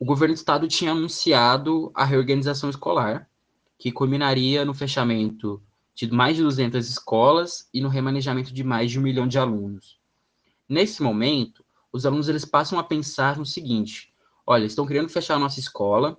o 0.00 0.04
governo 0.04 0.34
do 0.34 0.38
estado 0.38 0.66
tinha 0.66 0.90
anunciado 0.90 1.92
a 1.94 2.04
reorganização 2.04 2.68
escolar, 2.68 3.30
que 3.78 3.92
culminaria 3.92 4.64
no 4.64 4.74
fechamento 4.74 5.62
de 5.94 6.10
mais 6.10 6.36
de 6.36 6.42
200 6.42 6.88
escolas 6.88 7.68
e 7.72 7.80
no 7.80 7.88
remanejamento 7.88 8.52
de 8.52 8.64
mais 8.64 8.90
de 8.90 8.98
um 8.98 9.02
milhão 9.02 9.28
de 9.28 9.38
alunos. 9.38 10.00
Nesse 10.68 11.04
momento, 11.04 11.64
os 11.92 12.04
alunos 12.04 12.28
eles 12.28 12.44
passam 12.44 12.80
a 12.80 12.84
pensar 12.84 13.38
no 13.38 13.46
seguinte: 13.46 14.12
olha, 14.44 14.64
estão 14.64 14.84
querendo 14.84 15.08
fechar 15.08 15.36
a 15.36 15.38
nossa 15.38 15.60
escola, 15.60 16.18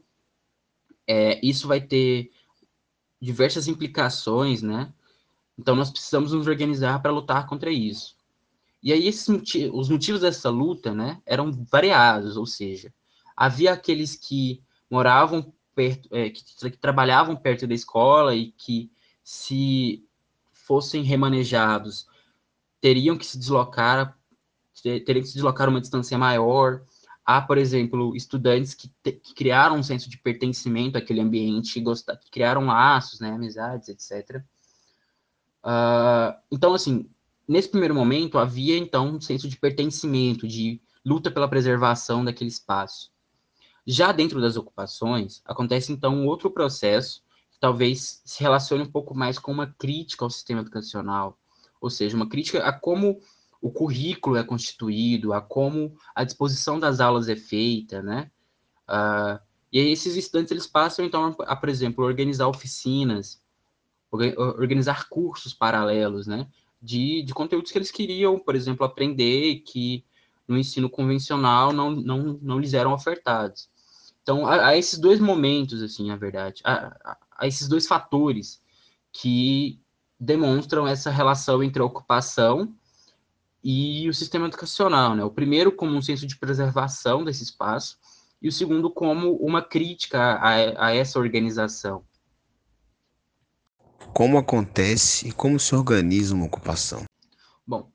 é, 1.06 1.46
isso 1.46 1.68
vai 1.68 1.82
ter 1.82 2.32
diversas 3.22 3.68
implicações, 3.68 4.62
né? 4.62 4.94
Então 5.58 5.76
nós 5.76 5.90
precisamos 5.90 6.32
nos 6.32 6.48
organizar 6.48 7.02
para 7.02 7.12
lutar 7.12 7.46
contra 7.46 7.70
isso. 7.70 8.18
E 8.82 8.94
aí 8.94 9.08
esses 9.08 9.28
os 9.74 9.90
motivos 9.90 10.22
dessa 10.22 10.50
luta, 10.50 10.94
né, 10.94 11.22
eram 11.26 11.52
variados, 11.70 12.38
ou 12.38 12.46
seja, 12.46 12.94
havia 13.36 13.74
aqueles 13.74 14.16
que 14.16 14.64
moravam 14.90 15.54
perto, 15.76 16.10
é, 16.14 16.30
que, 16.30 16.44
que, 16.44 16.78
trabalhavam 16.78 17.36
perto 17.36 17.68
da 17.68 17.74
escola 17.74 18.36
e 18.36 18.52
que, 18.52 18.92
se 19.24 20.04
fossem 20.52 21.04
remanejados, 21.04 22.08
teriam 22.82 23.18
que 23.18 23.26
se 23.26 23.38
deslocar, 23.38 24.18
teriam 24.82 25.22
que 25.22 25.28
se 25.28 25.36
deslocar 25.36 25.70
uma 25.70 25.80
distância 25.80 26.18
maior. 26.18 26.84
Há, 27.24 27.40
por 27.40 27.58
exemplo, 27.60 28.16
estudantes 28.16 28.74
que, 28.74 28.90
te, 29.04 29.12
que 29.12 29.36
criaram 29.36 29.78
um 29.78 29.84
senso 29.84 30.10
de 30.10 30.18
pertencimento 30.18 30.98
àquele 30.98 31.22
ambiente, 31.22 31.80
gostar, 31.80 32.18
que 32.18 32.32
criaram 32.32 32.66
laços, 32.66 33.20
né, 33.20 33.32
amizades, 33.32 33.90
etc. 33.90 34.38
Uh, 34.38 34.44
ah, 35.64 36.40
então, 36.52 36.74
assim, 36.74 37.08
nesse 37.50 37.68
primeiro 37.68 37.96
momento, 37.96 38.38
havia, 38.38 38.78
então, 38.78 39.16
um 39.16 39.22
senso 39.22 39.50
de 39.50 39.58
pertencimento, 39.58 40.48
de 40.48 40.80
luta 41.04 41.32
pela 41.32 41.48
preservação 41.48 42.24
daquele 42.24 42.50
espaço. 42.50 43.12
Já 43.88 44.12
dentro 44.12 44.40
das 44.40 44.56
ocupações, 44.56 45.42
acontece 45.44 45.92
então 45.92 46.14
um 46.14 46.28
outro 46.28 46.52
processo 46.52 47.24
que 47.52 47.60
talvez 47.60 48.22
se 48.24 48.42
relacione 48.44 48.84
um 48.84 48.92
pouco 48.92 49.16
mais 49.16 49.40
com 49.40 49.52
uma 49.52 49.66
crítica 49.66 50.24
ao 50.24 50.30
sistema 50.30 50.62
educacional, 50.62 51.40
ou 51.82 51.90
seja, 51.90 52.16
uma 52.16 52.30
crítica 52.30 52.64
a 52.64 52.72
como 52.72 53.20
o 53.60 53.72
currículo 53.72 54.38
é 54.38 54.44
constituído, 54.44 55.34
a 55.34 55.42
como 55.42 55.98
a 56.14 56.24
disposição 56.24 56.80
das 56.80 57.00
aulas 57.00 57.28
é 57.28 57.36
feita, 57.36 58.02
né? 58.04 58.30
Uh, 58.88 59.40
e 59.72 59.80
aí 59.80 59.92
esses 59.92 60.16
estudantes 60.16 60.52
eles 60.52 60.68
passam 60.68 61.04
então 61.04 61.36
a, 61.40 61.56
por 61.56 61.68
exemplo, 61.68 62.06
organizar 62.06 62.48
oficinas, 62.48 63.42
organizar 64.12 65.10
cursos 65.10 65.54
paralelos, 65.54 66.28
né? 66.28 66.48
De, 66.82 67.24
de 67.24 67.34
conteúdos 67.34 67.72
que 67.72 67.78
eles 67.78 67.92
queriam, 67.92 68.40
por 68.40 68.56
exemplo, 68.56 68.86
aprender 68.86 69.60
que 69.66 70.04
no 70.48 70.58
ensino 70.58 70.90
convencional 70.90 71.74
não, 71.74 71.92
não, 71.92 72.40
não 72.42 72.60
lhes 72.60 72.74
eram 72.74 72.94
ofertados. 72.94 73.70
Então, 74.24 74.48
há, 74.48 74.78
esses 74.78 74.98
dois 74.98 75.20
momentos, 75.20 75.82
assim, 75.82 76.08
na 76.08 76.16
verdade, 76.16 76.62
há, 76.64 77.18
há 77.32 77.48
esses 77.48 77.68
dois 77.68 77.88
fatores 77.88 78.62
que 79.12 79.80
demonstram 80.20 80.88
essa 80.88 81.10
relação 81.10 81.64
entre 81.64 81.82
a 81.82 81.86
ocupação 81.86 82.74
e 83.64 84.08
o 84.08 84.14
sistema 84.14 84.48
educacional, 84.48 85.16
né? 85.16 85.24
O 85.24 85.32
primeiro 85.32 85.72
como 85.72 85.96
um 85.96 86.02
senso 86.02 86.26
de 86.26 86.38
preservação 86.38 87.24
desse 87.24 87.44
espaço 87.44 87.98
e 88.42 88.48
o 88.48 88.52
segundo 88.52 88.90
como 88.90 89.36
uma 89.36 89.62
crítica 89.62 90.36
a, 90.36 90.88
a 90.88 90.96
essa 90.96 91.20
organização. 91.20 92.04
Como 94.14 94.38
acontece 94.38 95.28
e 95.28 95.32
como 95.32 95.60
se 95.60 95.76
organiza 95.76 96.36
uma 96.36 96.46
ocupação? 96.46 97.04
Bom, 97.66 97.92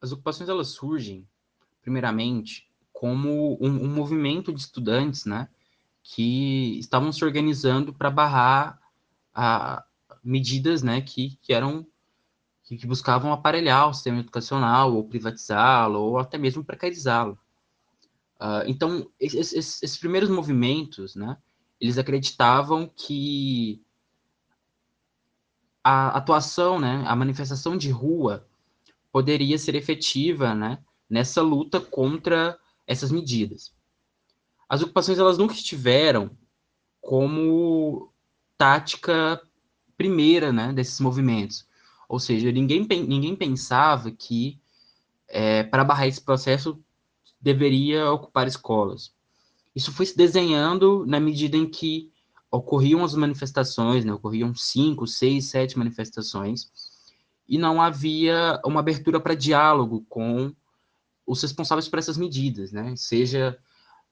as 0.00 0.12
ocupações 0.12 0.48
elas 0.48 0.68
surgem 0.68 1.26
primeiramente 1.80 2.68
como 2.92 3.58
um, 3.60 3.84
um 3.84 3.88
movimento 3.88 4.52
de 4.52 4.60
estudantes, 4.60 5.24
né, 5.24 5.48
que 6.02 6.78
estavam 6.78 7.10
se 7.12 7.24
organizando 7.24 7.92
para 7.92 8.10
barrar 8.10 8.80
a, 9.34 9.84
medidas 10.22 10.82
né, 10.82 11.00
que, 11.00 11.36
que 11.42 11.52
eram 11.52 11.86
que, 12.64 12.76
que, 12.76 12.86
buscavam 12.86 13.32
aparelhar 13.32 13.88
o 13.88 13.94
sistema 13.94 14.20
educacional, 14.20 14.94
ou 14.94 15.08
privatizá-lo, 15.08 15.98
ou 15.98 16.18
até 16.18 16.38
mesmo 16.38 16.64
precarizá-lo. 16.64 17.36
Uh, 18.40 18.62
então, 18.66 19.10
esses, 19.18 19.52
esses, 19.52 19.98
primeiros 19.98 20.30
movimentos, 20.30 21.16
né, 21.16 21.36
eles 21.80 21.98
acreditavam 21.98 22.88
que 22.94 23.82
a 25.84 26.08
atuação, 26.16 26.78
né, 26.78 27.04
a 27.06 27.16
manifestação 27.16 27.76
de 27.76 27.90
rua 27.90 28.46
poderia 29.10 29.58
ser 29.58 29.74
efetiva, 29.74 30.54
né, 30.54 30.78
nessa 31.08 31.42
luta 31.42 31.80
contra 31.80 32.58
essas 32.86 33.10
medidas 33.10 33.72
as 34.72 34.80
ocupações 34.80 35.18
elas 35.18 35.36
nunca 35.36 35.52
estiveram 35.52 36.30
como 36.98 38.10
tática 38.56 39.38
primeira 39.98 40.50
né, 40.50 40.72
desses 40.72 40.98
movimentos. 40.98 41.66
Ou 42.08 42.18
seja, 42.18 42.50
ninguém, 42.50 42.86
ninguém 43.06 43.36
pensava 43.36 44.10
que 44.10 44.58
é, 45.28 45.62
para 45.62 45.84
barrar 45.84 46.06
esse 46.06 46.22
processo 46.22 46.82
deveria 47.38 48.10
ocupar 48.10 48.46
escolas. 48.46 49.12
Isso 49.76 49.92
foi 49.92 50.06
se 50.06 50.16
desenhando 50.16 51.04
na 51.06 51.20
medida 51.20 51.54
em 51.54 51.68
que 51.68 52.10
ocorriam 52.52 53.02
as 53.02 53.14
manifestações, 53.14 54.04
né, 54.04 54.12
ocorriam 54.12 54.54
cinco, 54.54 55.06
seis, 55.06 55.46
sete 55.46 55.78
manifestações, 55.78 56.70
e 57.48 57.56
não 57.56 57.80
havia 57.80 58.60
uma 58.64 58.80
abertura 58.80 59.18
para 59.18 59.34
diálogo 59.34 60.04
com 60.06 60.54
os 61.26 61.40
responsáveis 61.40 61.88
por 61.88 61.98
essas 61.98 62.18
medidas, 62.18 62.70
né, 62.70 62.94
seja 62.94 63.58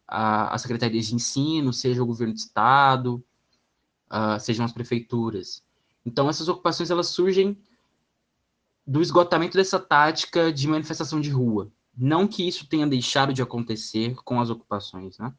a, 0.09 0.55
as 0.55 0.62
secretarias 0.62 1.07
de 1.07 1.14
ensino, 1.14 1.70
seja 1.70 2.03
o 2.03 2.07
governo 2.07 2.33
de 2.33 2.40
estado, 2.40 3.22
uh, 4.11 4.40
sejam 4.40 4.64
as 4.64 4.72
prefeituras. 4.72 5.62
Então, 6.05 6.29
essas 6.31 6.48
ocupações 6.48 6.90
elas 6.90 7.09
surgem 7.09 7.59
do 8.87 9.03
esgotamento 9.03 9.59
dessa 9.59 9.79
tática 9.79 10.50
de 10.50 10.66
manifestação 10.66 11.20
de 11.20 11.29
rua. 11.29 11.70
Não 11.94 12.26
que 12.26 12.48
isso 12.48 12.66
tenha 12.66 12.87
deixado 12.87 13.35
de 13.35 13.42
acontecer 13.42 14.14
com 14.24 14.40
as 14.40 14.48
ocupações, 14.48 15.18
né? 15.18 15.33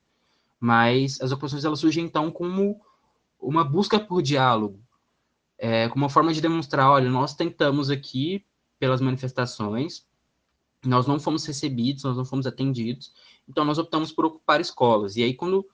Mas 0.59 1.19
as 1.19 1.31
ocupações 1.31 1.65
elas 1.65 1.79
surgem 1.79 2.05
então 2.05 2.29
como 2.29 2.79
uma 3.41 3.63
busca 3.63 3.99
por 3.99 4.21
diálogo, 4.21 4.79
é, 5.57 5.89
como 5.89 6.03
uma 6.03 6.09
forma 6.09 6.33
de 6.33 6.41
demonstrar, 6.41 6.89
olha, 6.89 7.09
nós 7.09 7.33
tentamos 7.33 7.89
aqui 7.89 8.45
pelas 8.79 9.01
manifestações, 9.01 10.05
nós 10.85 11.05
não 11.05 11.19
fomos 11.19 11.45
recebidos, 11.45 12.03
nós 12.03 12.17
não 12.17 12.25
fomos 12.25 12.47
atendidos, 12.47 13.13
então 13.47 13.63
nós 13.63 13.77
optamos 13.77 14.11
por 14.11 14.25
ocupar 14.25 14.59
escolas. 14.59 15.15
E 15.15 15.23
aí, 15.23 15.33
quando 15.33 15.65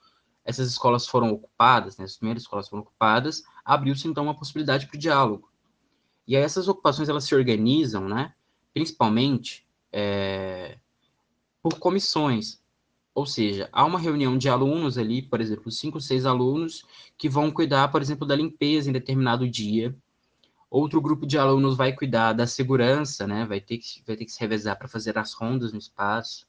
essas 0.44 0.70
escolas 0.70 1.06
foram 1.06 1.30
ocupadas, 1.30 1.96
né, 1.98 2.04
as 2.04 2.16
primeiras 2.16 2.42
escolas 2.42 2.68
foram 2.68 2.82
ocupadas, 2.82 3.42
abriu-se 3.64 4.08
então 4.08 4.24
uma 4.24 4.36
possibilidade 4.36 4.86
para 4.86 4.96
o 4.96 5.00
diálogo. 5.00 5.50
E 6.26 6.36
aí 6.36 6.42
essas 6.42 6.68
ocupações 6.68 7.08
elas 7.08 7.24
se 7.24 7.34
organizam, 7.34 8.08
né, 8.08 8.34
principalmente 8.72 9.66
é, 9.92 10.78
por 11.62 11.78
comissões. 11.78 12.62
Ou 13.18 13.26
seja, 13.26 13.68
há 13.72 13.84
uma 13.84 13.98
reunião 13.98 14.38
de 14.38 14.48
alunos 14.48 14.96
ali, 14.96 15.22
por 15.22 15.40
exemplo, 15.40 15.70
cinco, 15.70 16.00
seis 16.00 16.24
alunos 16.24 16.84
que 17.16 17.28
vão 17.28 17.50
cuidar, 17.50 17.88
por 17.88 18.00
exemplo, 18.00 18.26
da 18.26 18.36
limpeza 18.36 18.88
em 18.88 18.92
determinado 18.92 19.48
dia, 19.48 19.94
Outro 20.70 21.00
grupo 21.00 21.26
de 21.26 21.38
alunos 21.38 21.76
vai 21.76 21.94
cuidar 21.94 22.34
da 22.34 22.46
segurança, 22.46 23.26
né? 23.26 23.46
Vai 23.46 23.58
ter 23.60 23.78
que, 23.78 24.02
vai 24.06 24.16
ter 24.16 24.26
que 24.26 24.32
se 24.32 24.40
revezar 24.40 24.76
para 24.76 24.86
fazer 24.86 25.16
as 25.16 25.32
rondas 25.32 25.72
no 25.72 25.78
espaço. 25.78 26.46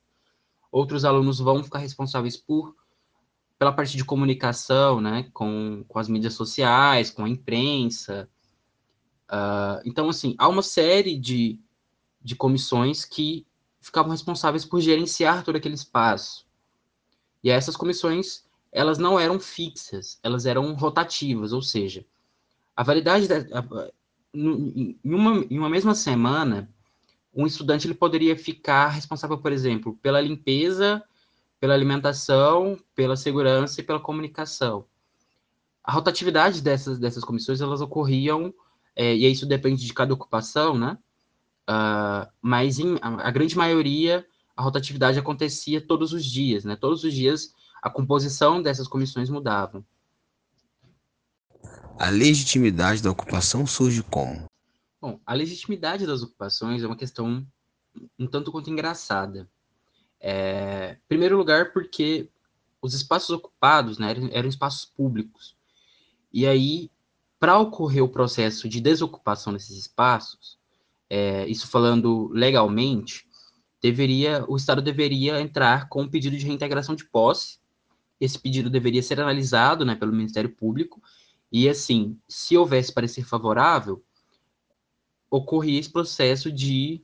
Outros 0.70 1.06
alunos 1.06 1.40
vão 1.40 1.64
ficar 1.64 1.80
responsáveis 1.80 2.36
por 2.36 2.76
pela 3.58 3.74
parte 3.74 3.98
de 3.98 4.06
comunicação, 4.06 5.02
né, 5.02 5.30
com, 5.34 5.84
com 5.86 6.00
as 6.00 6.08
mídias 6.08 6.34
sociais, 6.34 7.12
com 7.12 7.26
a 7.26 7.30
imprensa. 7.30 8.30
Uh, 9.30 9.84
então, 9.84 10.08
assim, 10.08 10.34
há 10.38 10.48
uma 10.48 10.62
série 10.62 11.18
de, 11.18 11.60
de 12.22 12.38
comissões 12.38 13.04
que 13.04 13.46
ficavam 13.82 14.12
responsáveis 14.12 14.64
por 14.64 14.80
gerenciar 14.80 15.44
todo 15.44 15.58
aquele 15.58 15.76
espaço. 15.76 16.48
E 17.44 17.50
essas 17.50 17.76
comissões, 17.76 18.44
elas 18.72 18.98
não 18.98 19.20
eram 19.20 19.40
fixas, 19.40 20.20
elas 20.24 20.46
eram 20.46 20.74
rotativas, 20.74 21.54
ou 21.54 21.62
seja, 21.62 22.06
a 22.76 22.84
validade 22.84 23.28
da, 23.28 23.38
a, 23.38 23.92
em, 24.34 24.98
uma, 25.04 25.46
em 25.50 25.58
uma 25.58 25.70
mesma 25.70 25.96
semana, 25.96 26.70
um 27.34 27.46
estudante 27.46 27.88
ele 27.88 27.94
poderia 27.94 28.38
ficar 28.38 28.90
responsável, 28.90 29.38
por 29.38 29.52
exemplo, 29.52 29.98
pela 30.02 30.20
limpeza 30.20 31.04
pela 31.60 31.74
alimentação, 31.74 32.80
pela 32.96 33.18
segurança 33.18 33.82
e 33.82 33.84
pela 33.84 34.00
comunicação. 34.00 34.86
A 35.84 35.92
rotatividade 35.92 36.62
dessas, 36.62 36.98
dessas 36.98 37.24
comissões, 37.24 37.62
elas 37.62 37.82
ocorriam, 37.82 38.54
é, 38.96 39.14
e 39.14 39.30
isso 39.30 39.46
depende 39.46 39.86
de 39.86 39.94
cada 39.94 40.14
ocupação, 40.14 40.78
né? 40.78 40.98
Uh, 41.70 42.28
mas 42.42 42.80
em, 42.80 42.98
a, 43.02 43.28
a 43.28 43.32
grande 43.32 43.58
maioria, 43.58 44.26
a 44.60 44.62
rotatividade 44.62 45.18
acontecia 45.18 45.80
todos 45.80 46.12
os 46.12 46.26
dias, 46.26 46.66
né? 46.66 46.76
Todos 46.76 47.06
os 47.06 47.14
dias 47.14 47.56
a 47.82 47.90
composição 47.90 48.62
dessas 48.62 48.90
comissões 48.90 49.30
mudava. 49.30 49.86
A 51.98 52.10
legitimidade 52.10 53.02
da 53.02 53.10
ocupação 53.10 53.66
surge 53.66 54.04
como? 54.04 54.48
Bom, 55.00 55.18
a 55.26 55.34
legitimidade 55.34 56.06
das 56.06 56.24
ocupações 56.24 56.84
é 56.84 56.86
uma 56.86 56.98
questão 56.98 57.48
um 58.20 58.28
tanto 58.28 58.52
quanto 58.52 58.70
engraçada. 58.70 59.50
É, 60.20 60.98
em 61.00 61.08
primeiro 61.08 61.38
lugar, 61.38 61.72
porque 61.72 62.30
os 62.82 62.94
espaços 62.94 63.30
ocupados 63.30 63.98
né, 63.98 64.12
eram, 64.12 64.30
eram 64.34 64.50
espaços 64.50 64.84
públicos. 64.84 65.56
E 66.34 66.46
aí, 66.46 66.92
para 67.40 67.58
ocorrer 67.58 68.04
o 68.04 68.10
processo 68.10 68.68
de 68.68 68.82
desocupação 68.82 69.54
desses 69.54 69.78
espaços, 69.78 70.60
é, 71.10 71.48
isso 71.48 71.66
falando 71.66 72.28
legalmente, 72.34 73.29
deveria 73.82 74.46
o 74.48 74.56
Estado 74.56 74.82
deveria 74.82 75.40
entrar 75.40 75.88
com 75.90 76.04
um 76.04 76.10
pedido 76.10 76.38
de 76.38 76.46
reintegração 76.46 76.96
de 76.96 77.06
posse. 77.06 77.60
Esse 78.20 78.38
pedido 78.38 78.70
deveria 78.70 79.02
ser 79.02 79.20
analisado 79.20 79.86
né, 79.86 79.96
pelo 79.96 80.12
Ministério 80.12 80.50
Público, 80.50 81.02
e 81.52 81.68
assim, 81.68 82.18
se 82.28 82.58
houvesse 82.58 82.94
parecer 82.94 83.24
favorável, 83.24 84.04
ocorria 85.32 85.80
esse 85.80 85.92
processo 85.92 86.52
de 86.52 87.02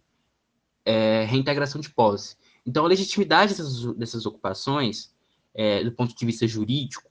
é, 0.83 1.23
reintegração 1.25 1.81
de 1.81 1.89
posse. 1.89 2.35
Então, 2.65 2.85
a 2.85 2.87
legitimidade 2.87 3.53
dessas, 3.53 3.95
dessas 3.95 4.25
ocupações, 4.25 5.13
é, 5.53 5.83
do 5.83 5.91
ponto 5.91 6.15
de 6.15 6.25
vista 6.25 6.47
jurídico, 6.47 7.09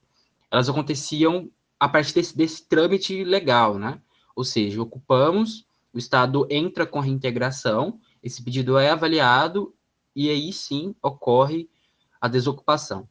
elas 0.50 0.68
aconteciam 0.68 1.50
a 1.78 1.88
partir 1.88 2.14
desse, 2.14 2.36
desse 2.36 2.68
trâmite 2.68 3.24
legal, 3.24 3.78
né? 3.78 4.00
Ou 4.36 4.44
seja, 4.44 4.82
ocupamos, 4.82 5.66
o 5.92 5.98
Estado 5.98 6.46
entra 6.50 6.86
com 6.86 6.98
a 6.98 7.02
reintegração, 7.02 8.00
esse 8.24 8.42
pedido 8.42 8.78
é 8.78 8.88
avaliado 8.88 9.76
e 10.16 10.30
aí 10.30 10.50
sim 10.50 10.96
ocorre 11.02 11.68
a 12.18 12.26
desocupação. 12.26 13.06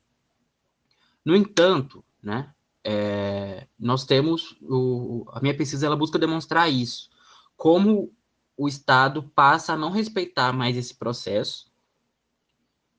No 1.23 1.35
entanto, 1.35 2.03
né, 2.21 2.51
é, 2.83 3.67
nós 3.77 4.05
temos 4.05 4.57
o, 4.63 5.23
a 5.31 5.39
minha 5.39 5.55
pesquisa 5.55 5.85
ela 5.85 5.95
busca 5.95 6.17
demonstrar 6.17 6.67
isso, 6.71 7.11
como 7.55 8.11
o 8.57 8.67
Estado 8.67 9.21
passa 9.35 9.73
a 9.73 9.77
não 9.77 9.91
respeitar 9.91 10.51
mais 10.51 10.75
esse 10.75 10.95
processo 10.95 11.71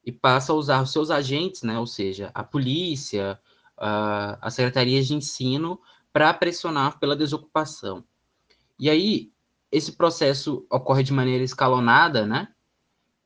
e 0.04 0.12
passa 0.12 0.52
a 0.52 0.54
usar 0.54 0.82
os 0.82 0.92
seus 0.92 1.10
agentes, 1.10 1.62
né, 1.62 1.76
ou 1.80 1.86
seja, 1.86 2.30
a 2.32 2.44
polícia, 2.44 3.40
a, 3.76 4.38
as 4.40 4.54
secretarias 4.54 5.08
de 5.08 5.14
ensino, 5.14 5.80
para 6.12 6.32
pressionar 6.32 7.00
pela 7.00 7.16
desocupação. 7.16 8.04
E 8.78 8.88
aí, 8.88 9.33
esse 9.74 9.92
processo 9.92 10.64
ocorre 10.70 11.02
de 11.02 11.12
maneira 11.12 11.42
escalonada, 11.42 12.24
né? 12.24 12.48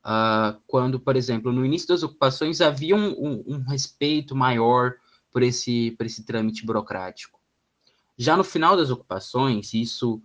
Uh, 0.03 0.59
quando, 0.67 0.99
por 0.99 1.15
exemplo, 1.15 1.53
no 1.53 1.65
início 1.65 1.89
das 1.89 2.03
ocupações 2.03 2.63
havia 2.63 2.97
um, 2.97 3.11
um, 3.11 3.45
um, 3.47 3.59
respeito 3.69 4.35
maior 4.35 4.95
por 5.31 5.43
esse, 5.43 5.91
por 5.99 6.07
esse 6.07 6.25
trâmite 6.25 6.65
burocrático. 6.65 7.39
Já 8.17 8.35
no 8.35 8.43
final 8.43 8.77
das 8.79 8.89
ocupações, 8.89 9.75
isso 9.75 10.23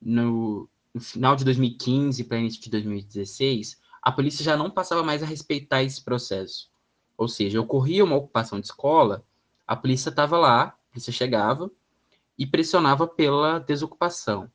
no, 0.00 0.68
no 0.92 1.00
final 1.00 1.36
de 1.36 1.44
2015 1.44 2.24
para 2.24 2.38
início 2.38 2.60
de 2.60 2.70
2016, 2.70 3.80
a 4.02 4.10
polícia 4.10 4.44
já 4.44 4.56
não 4.56 4.68
passava 4.68 5.04
mais 5.04 5.22
a 5.22 5.26
respeitar 5.26 5.84
esse 5.84 6.02
processo. 6.02 6.68
Ou 7.16 7.28
seja, 7.28 7.60
ocorria 7.60 8.02
uma 8.02 8.16
ocupação 8.16 8.58
de 8.58 8.66
escola, 8.66 9.24
a 9.64 9.76
polícia 9.76 10.10
estava 10.10 10.36
lá, 10.36 10.62
a 10.62 10.76
polícia 10.90 11.12
chegava 11.12 11.70
e 12.36 12.44
pressionava 12.44 13.06
pela 13.06 13.60
desocupação. 13.60 14.50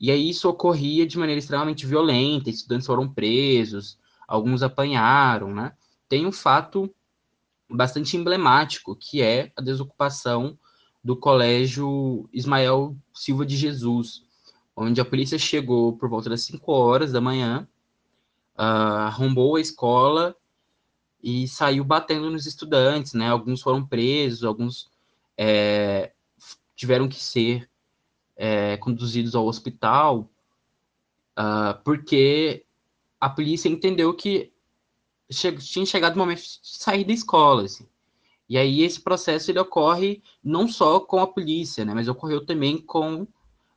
E 0.00 0.10
aí 0.10 0.30
isso 0.30 0.48
ocorria 0.48 1.06
de 1.06 1.18
maneira 1.18 1.38
extremamente 1.38 1.86
violenta, 1.86 2.50
estudantes 2.50 2.86
foram 2.86 3.08
presos, 3.08 3.98
alguns 4.26 4.62
apanharam, 4.62 5.54
né? 5.54 5.72
Tem 6.08 6.26
um 6.26 6.32
fato 6.32 6.92
bastante 7.68 8.16
emblemático, 8.16 8.96
que 8.96 9.22
é 9.22 9.52
a 9.56 9.62
desocupação 9.62 10.58
do 11.02 11.16
colégio 11.16 12.28
Ismael 12.32 12.96
Silva 13.12 13.44
de 13.44 13.56
Jesus, 13.56 14.24
onde 14.76 15.00
a 15.00 15.04
polícia 15.04 15.38
chegou 15.38 15.96
por 15.96 16.08
volta 16.08 16.30
das 16.30 16.42
5 16.42 16.72
horas 16.72 17.12
da 17.12 17.20
manhã 17.20 17.68
uh, 18.56 19.06
arrombou 19.06 19.56
a 19.56 19.60
escola 19.60 20.34
e 21.22 21.48
saiu 21.48 21.84
batendo 21.84 22.30
nos 22.30 22.46
estudantes, 22.46 23.14
né? 23.14 23.28
Alguns 23.28 23.62
foram 23.62 23.86
presos, 23.86 24.44
alguns 24.44 24.90
é, 25.36 26.12
tiveram 26.76 27.08
que 27.08 27.22
ser 27.22 27.68
é, 28.36 28.76
conduzidos 28.76 29.34
ao 29.34 29.46
hospital, 29.46 30.30
uh, 31.38 31.82
porque 31.84 32.64
a 33.20 33.28
polícia 33.28 33.68
entendeu 33.68 34.14
que 34.14 34.52
che 35.30 35.52
tinha 35.56 35.86
chegado 35.86 36.14
o 36.14 36.18
momento 36.18 36.42
de 36.42 36.58
sair 36.62 37.04
da 37.04 37.12
escola, 37.12 37.64
assim. 37.64 37.86
E 38.48 38.58
aí 38.58 38.82
esse 38.82 39.00
processo 39.00 39.50
ele 39.50 39.58
ocorre 39.58 40.22
não 40.42 40.68
só 40.68 41.00
com 41.00 41.18
a 41.18 41.26
polícia, 41.26 41.84
né, 41.84 41.94
mas 41.94 42.08
ocorreu 42.08 42.44
também 42.44 42.78
com 42.78 43.26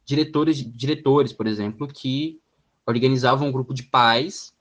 diretores, 0.05 0.57
diretores, 0.57 1.31
por 1.31 1.47
exemplo, 1.47 1.87
que 1.87 2.39
organizavam 2.85 3.47
um 3.47 3.51
grupo 3.51 3.73
de 3.73 3.83
pais 3.83 4.53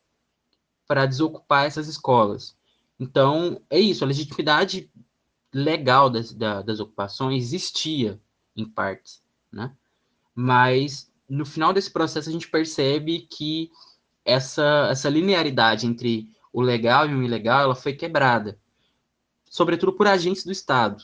para 0.87 1.07
desocupar 1.07 1.67
essas 1.67 1.89
escolas. 1.89 2.57
Então, 2.99 3.61
é 3.69 3.79
isso, 3.79 4.05
a 4.05 4.07
legitimidade 4.07 4.91
legal 5.53 6.09
das, 6.09 6.33
das 6.33 6.81
ocupações 6.81 7.45
existia, 7.45 8.21
em 8.57 8.65
partes, 8.65 9.23
né? 9.53 9.75
Mas, 10.39 11.11
no 11.27 11.47
final 11.47 11.73
desse 11.73 11.91
processo, 11.91 12.29
a 12.29 12.33
gente 12.33 12.49
percebe 12.49 13.27
que 13.31 13.71
essa, 14.23 14.89
essa 14.91 15.09
linearidade 15.09 15.87
entre 15.87 16.29
o 16.53 16.61
legal 16.61 17.09
e 17.09 17.15
o 17.15 17.23
ilegal, 17.23 17.63
ela 17.63 17.75
foi 17.75 17.95
quebrada, 17.95 18.59
sobretudo 19.49 19.95
por 19.95 20.07
agentes 20.07 20.45
do 20.45 20.53
Estado. 20.53 21.03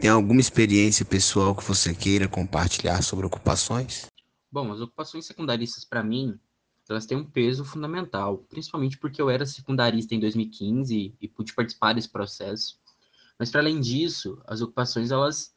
Tem 0.00 0.08
alguma 0.08 0.40
experiência 0.40 1.04
pessoal 1.04 1.54
que 1.54 1.64
você 1.64 1.94
queira 1.94 2.28
compartilhar 2.28 3.02
sobre 3.02 3.26
ocupações? 3.26 4.06
Bom, 4.50 4.72
as 4.72 4.80
ocupações 4.80 5.26
secundaristas, 5.26 5.84
para 5.84 6.02
mim, 6.02 6.38
elas 6.88 7.06
têm 7.06 7.16
um 7.16 7.24
peso 7.24 7.64
fundamental, 7.64 8.38
principalmente 8.48 8.98
porque 8.98 9.20
eu 9.20 9.30
era 9.30 9.46
secundarista 9.46 10.14
em 10.14 10.20
2015 10.20 11.14
e 11.20 11.28
pude 11.28 11.54
participar 11.54 11.94
desse 11.94 12.08
processo. 12.08 12.78
Mas 13.38 13.50
para 13.50 13.60
além 13.60 13.80
disso, 13.80 14.40
as 14.46 14.60
ocupações 14.60 15.10
elas 15.10 15.54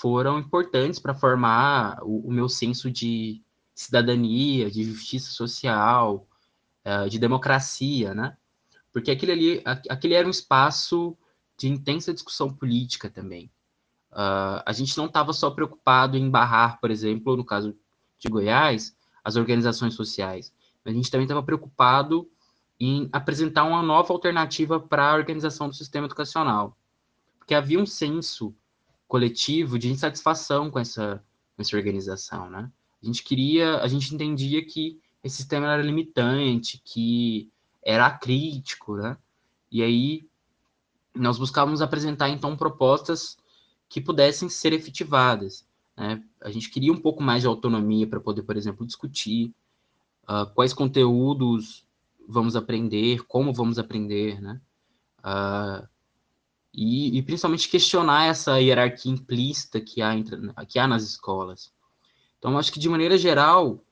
foram 0.00 0.38
importantes 0.38 0.98
para 0.98 1.14
formar 1.14 1.98
o, 2.02 2.28
o, 2.28 2.32
meu 2.32 2.48
senso 2.48 2.90
de 2.90 3.42
cidadania, 3.74 4.70
de 4.70 4.84
justiça 4.84 5.30
social, 5.30 6.26
uh, 6.84 7.08
de 7.08 7.18
democracia, 7.18 8.14
né? 8.14 8.36
Porque 8.92 9.10
aquele 9.10 9.32
ali, 9.32 9.62
aquele 9.64 10.14
era 10.14 10.26
um 10.26 10.30
espaço 10.30 11.16
de 11.56 11.68
intensa 11.68 12.12
discussão 12.12 12.52
política 12.52 13.10
também. 13.10 13.50
Uh, 14.12 14.60
a 14.64 14.72
gente 14.72 14.96
não 14.96 15.06
estava 15.06 15.32
só 15.32 15.50
preocupado 15.50 16.16
em 16.16 16.28
barrar, 16.28 16.80
por 16.80 16.90
exemplo, 16.90 17.36
no 17.36 17.44
caso 17.44 17.76
de 18.18 18.28
Goiás, 18.28 18.96
as 19.24 19.36
organizações 19.36 19.94
sociais, 19.94 20.52
a 20.84 20.90
gente 20.90 21.10
também 21.10 21.24
estava 21.24 21.42
preocupado 21.42 22.28
em 22.80 23.08
apresentar 23.12 23.64
uma 23.64 23.82
nova 23.82 24.12
alternativa 24.12 24.80
para 24.80 25.12
a 25.12 25.14
organização 25.14 25.68
do 25.68 25.74
sistema 25.74 26.06
educacional, 26.06 26.76
porque 27.38 27.54
havia 27.54 27.78
um 27.78 27.86
senso 27.86 28.54
coletivo 29.12 29.78
de 29.78 29.90
insatisfação 29.90 30.70
com 30.70 30.78
essa, 30.78 31.22
com 31.54 31.60
essa 31.60 31.76
organização, 31.76 32.48
né? 32.48 32.72
A 33.02 33.04
gente 33.04 33.22
queria, 33.22 33.76
a 33.80 33.86
gente 33.86 34.14
entendia 34.14 34.64
que 34.64 34.98
esse 35.22 35.36
sistema 35.36 35.70
era 35.70 35.82
limitante, 35.82 36.80
que 36.82 37.52
era 37.84 38.10
crítico, 38.10 38.96
né? 38.96 39.18
E 39.70 39.82
aí 39.82 40.26
nós 41.14 41.38
buscávamos 41.38 41.82
apresentar 41.82 42.30
então 42.30 42.56
propostas 42.56 43.36
que 43.86 44.00
pudessem 44.00 44.48
ser 44.48 44.72
efetivadas. 44.72 45.68
Né? 45.94 46.24
A 46.40 46.50
gente 46.50 46.70
queria 46.70 46.90
um 46.90 46.98
pouco 46.98 47.22
mais 47.22 47.42
de 47.42 47.46
autonomia 47.46 48.06
para 48.06 48.18
poder, 48.18 48.44
por 48.44 48.56
exemplo, 48.56 48.86
discutir, 48.86 49.54
uh, 50.22 50.46
quais 50.54 50.72
conteúdos 50.72 51.86
vamos 52.26 52.56
aprender, 52.56 53.26
como 53.26 53.52
vamos 53.52 53.78
aprender, 53.78 54.40
né? 54.40 54.58
Uh, 55.18 55.86
e, 56.74 57.18
e 57.18 57.22
principalmente 57.22 57.68
questionar 57.68 58.26
essa 58.26 58.58
hierarquia 58.60 59.12
implícita 59.12 59.80
que 59.80 60.00
há, 60.00 60.16
entre, 60.16 60.38
que 60.68 60.78
há 60.78 60.86
nas 60.86 61.02
escolas. 61.02 61.72
Então, 62.38 62.58
acho 62.58 62.72
que 62.72 62.80
de 62.80 62.88
maneira 62.88 63.18
geral, 63.18 63.84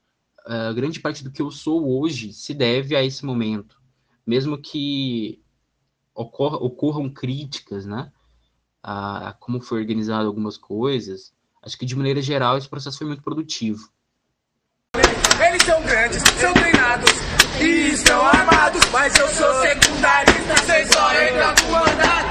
a 0.47 0.72
grande 0.72 1.01
parte 1.01 1.22
do 1.22 1.31
que 1.31 1.43
eu 1.43 1.51
sou 1.51 2.01
hoje 2.01 2.33
se 2.33 2.55
deve 2.55 2.97
a 2.97 3.05
esse 3.05 3.24
momento, 3.24 3.81
mesmo 4.26 4.59
que 4.59 5.43
ocorra, 6.14 6.57
ocorram 6.57 7.09
críticas, 7.09 7.87
né, 7.87 8.11
a, 8.83 9.28
a 9.28 9.33
como 9.35 9.61
foi 9.61 9.81
organizado 9.81 10.26
algumas 10.26 10.57
coisas. 10.57 11.33
Acho 11.62 11.78
que 11.78 11.87
de 11.87 11.95
maneira 11.95 12.22
geral 12.22 12.57
esse 12.57 12.68
processo 12.68 12.99
foi 12.99 13.07
muito 13.07 13.22
produtivo. 13.22 13.91
Eles 14.95 15.62
são 15.62 15.81
grandes, 15.83 16.22
são 16.41 16.53
treinados 16.55 17.11
e 17.61 17.93
estão 17.93 18.24
armados, 18.26 18.83
mas 18.91 19.16
eu 19.16 19.28
sou 19.28 19.55
secundarista, 19.61 20.57
cês 20.66 20.89
só 20.93 21.12
entra 21.12 21.55
com 21.62 21.76
andar. 21.76 22.30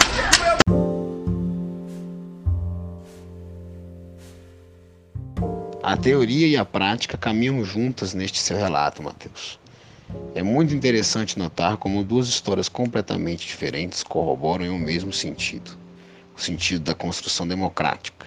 A 5.81 5.95
teoria 5.95 6.47
e 6.47 6.57
a 6.57 6.65
prática 6.65 7.17
caminham 7.17 7.63
juntas 7.63 8.13
neste 8.13 8.39
seu 8.39 8.57
relato, 8.57 9.01
Mateus. 9.01 9.59
É 10.35 10.43
muito 10.43 10.73
interessante 10.73 11.39
notar 11.39 11.77
como 11.77 12.03
duas 12.03 12.27
histórias 12.27 12.67
completamente 12.67 13.47
diferentes 13.47 14.03
corroboram 14.03 14.65
em 14.65 14.69
um 14.69 14.79
mesmo 14.79 15.13
sentido 15.13 15.77
o 16.39 16.41
sentido 16.41 16.85
da 16.85 16.95
construção 16.95 17.45
democrática. 17.45 18.25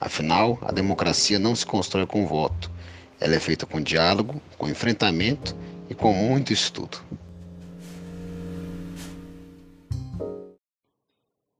Afinal, 0.00 0.58
a 0.62 0.72
democracia 0.72 1.38
não 1.38 1.54
se 1.54 1.64
constrói 1.64 2.06
com 2.06 2.26
voto, 2.26 2.68
ela 3.20 3.36
é 3.36 3.38
feita 3.38 3.64
com 3.64 3.80
diálogo, 3.80 4.42
com 4.58 4.68
enfrentamento 4.68 5.54
e 5.88 5.94
com 5.94 6.12
muito 6.12 6.52
estudo. 6.52 6.98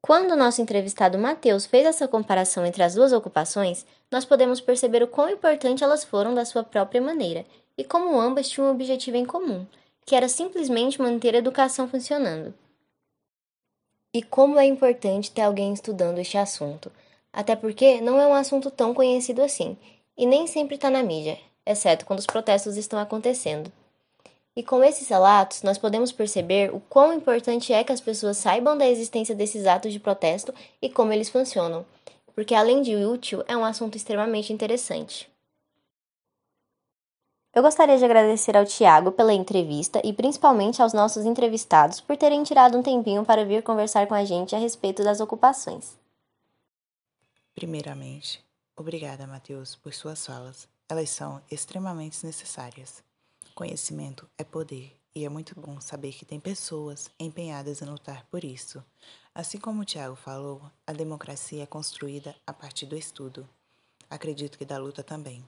Quando 0.05 0.33
o 0.33 0.37
nosso 0.37 0.61
entrevistado 0.61 1.17
Matheus 1.17 1.65
fez 1.65 1.87
essa 1.87 2.09
comparação 2.09 2.67
entre 2.67 2.83
as 2.83 2.97
duas 2.97 3.13
ocupações, 3.13 3.87
nós 4.11 4.25
podemos 4.25 4.61
perceber 4.61 5.01
o 5.01 5.07
quão 5.07 5.31
importante 5.31 5.85
elas 5.85 6.03
foram 6.03 6.35
da 6.35 6.45
sua 6.45 6.65
própria 6.65 7.01
maneira 7.01 7.47
e 7.79 7.85
como 7.85 8.21
ambas 8.21 8.49
tinham 8.49 8.67
um 8.67 8.73
objetivo 8.73 9.17
em 9.17 9.25
comum, 9.25 9.65
que 10.05 10.17
era 10.17 10.29
simplesmente 10.29 11.01
manter 11.01 11.37
a 11.37 11.39
educação 11.39 11.87
funcionando. 11.87 12.53
E 14.13 14.25
como 14.25 14.59
é 14.59 14.65
importante 14.65 15.31
ter 15.31 15.43
alguém 15.43 15.73
estudando 15.73 16.19
este 16.19 16.37
assunto, 16.37 16.91
até 17.33 17.55
porque 17.55 18.01
não 18.01 18.21
é 18.21 18.27
um 18.27 18.35
assunto 18.35 18.73
tão 18.73 18.93
conhecido 18.93 19.41
assim, 19.41 19.79
e 20.19 20.27
nem 20.27 20.49
sempre 20.49 20.75
está 20.75 20.91
na 20.91 21.05
mídia, 21.05 21.39
exceto 21.65 22.05
quando 22.05 22.19
os 22.19 22.27
protestos 22.27 22.77
estão 22.77 22.99
acontecendo. 22.99 23.73
E 24.55 24.63
com 24.63 24.85
esses 24.85 25.09
relatos, 25.09 25.63
nós 25.63 25.79
podemos 25.79 26.13
perceber 26.13 26.75
o 26.75 26.81
quão 26.81 27.13
importante 27.15 27.73
é 27.73 27.83
que 27.83 27.93
as 27.93 28.01
pessoas 28.01 28.37
saibam 28.37 28.77
da 28.77 28.87
existência 28.87 29.35
desses 29.35 29.67
atos 29.67 29.93
de 29.93 29.99
protesto 29.99 30.53
e 30.81 30.91
como 30.91 31.13
eles 31.13 31.31
funcionam, 31.31 31.87
porque 32.35 32.55
além 32.55 32.83
de 32.83 32.95
útil, 32.95 33.43
é 33.47 33.57
um 33.57 33.65
assunto 33.65 33.97
extremamente 33.97 34.53
interessante. 34.53 35.31
Eu 37.55 37.63
gostaria 37.63 37.99
de 37.99 38.05
agradecer 38.05 38.57
ao 38.57 38.65
Tiago 38.65 39.13
pela 39.13 39.33
entrevista 39.33 40.01
e 40.05 40.13
principalmente 40.13 40.81
aos 40.81 40.95
nossos 40.95 41.27
entrevistados 41.27 42.01
por 42.01 42.17
terem 42.17 42.43
tirado 42.43 42.79
um 42.79 42.83
tempinho 42.83 43.25
para 43.27 43.45
vir 43.45 43.63
conversar 43.63 44.07
com 44.07 44.15
a 44.15 44.25
gente 44.25 44.57
a 44.57 44.59
respeito 44.59 45.05
das 45.05 45.21
ocupações. 45.21 45.99
Primeiramente, 47.55 48.43
obrigada, 48.75 49.27
Matheus, 49.27 49.77
por 49.77 49.93
suas 49.93 50.25
falas. 50.25 50.67
Elas 50.89 51.11
são 51.11 51.43
extremamente 51.51 52.25
necessárias. 52.25 53.03
Conhecimento 53.63 54.29
é 54.37 54.43
poder 54.43 54.93
e 55.15 55.25
é 55.25 55.29
muito 55.29 55.55
bom 55.55 55.81
saber 55.81 56.13
que 56.13 56.25
tem 56.25 56.41
pessoas 56.41 57.09
empenhadas 57.17 57.81
em 57.81 57.85
lutar 57.85 58.27
por 58.27 58.43
isso. 58.43 58.85
Assim 59.33 59.57
como 59.57 59.83
o 59.83 59.85
Tiago 59.85 60.17
falou, 60.17 60.61
a 60.85 60.93
democracia 60.93 61.63
é 61.63 61.67
construída 61.67 62.35
a 62.45 62.53
partir 62.53 62.87
do 62.87 62.97
estudo. 62.97 63.49
Acredito 64.11 64.59
que 64.59 64.65
da 64.65 64.79
luta 64.79 65.05
também. 65.05 65.47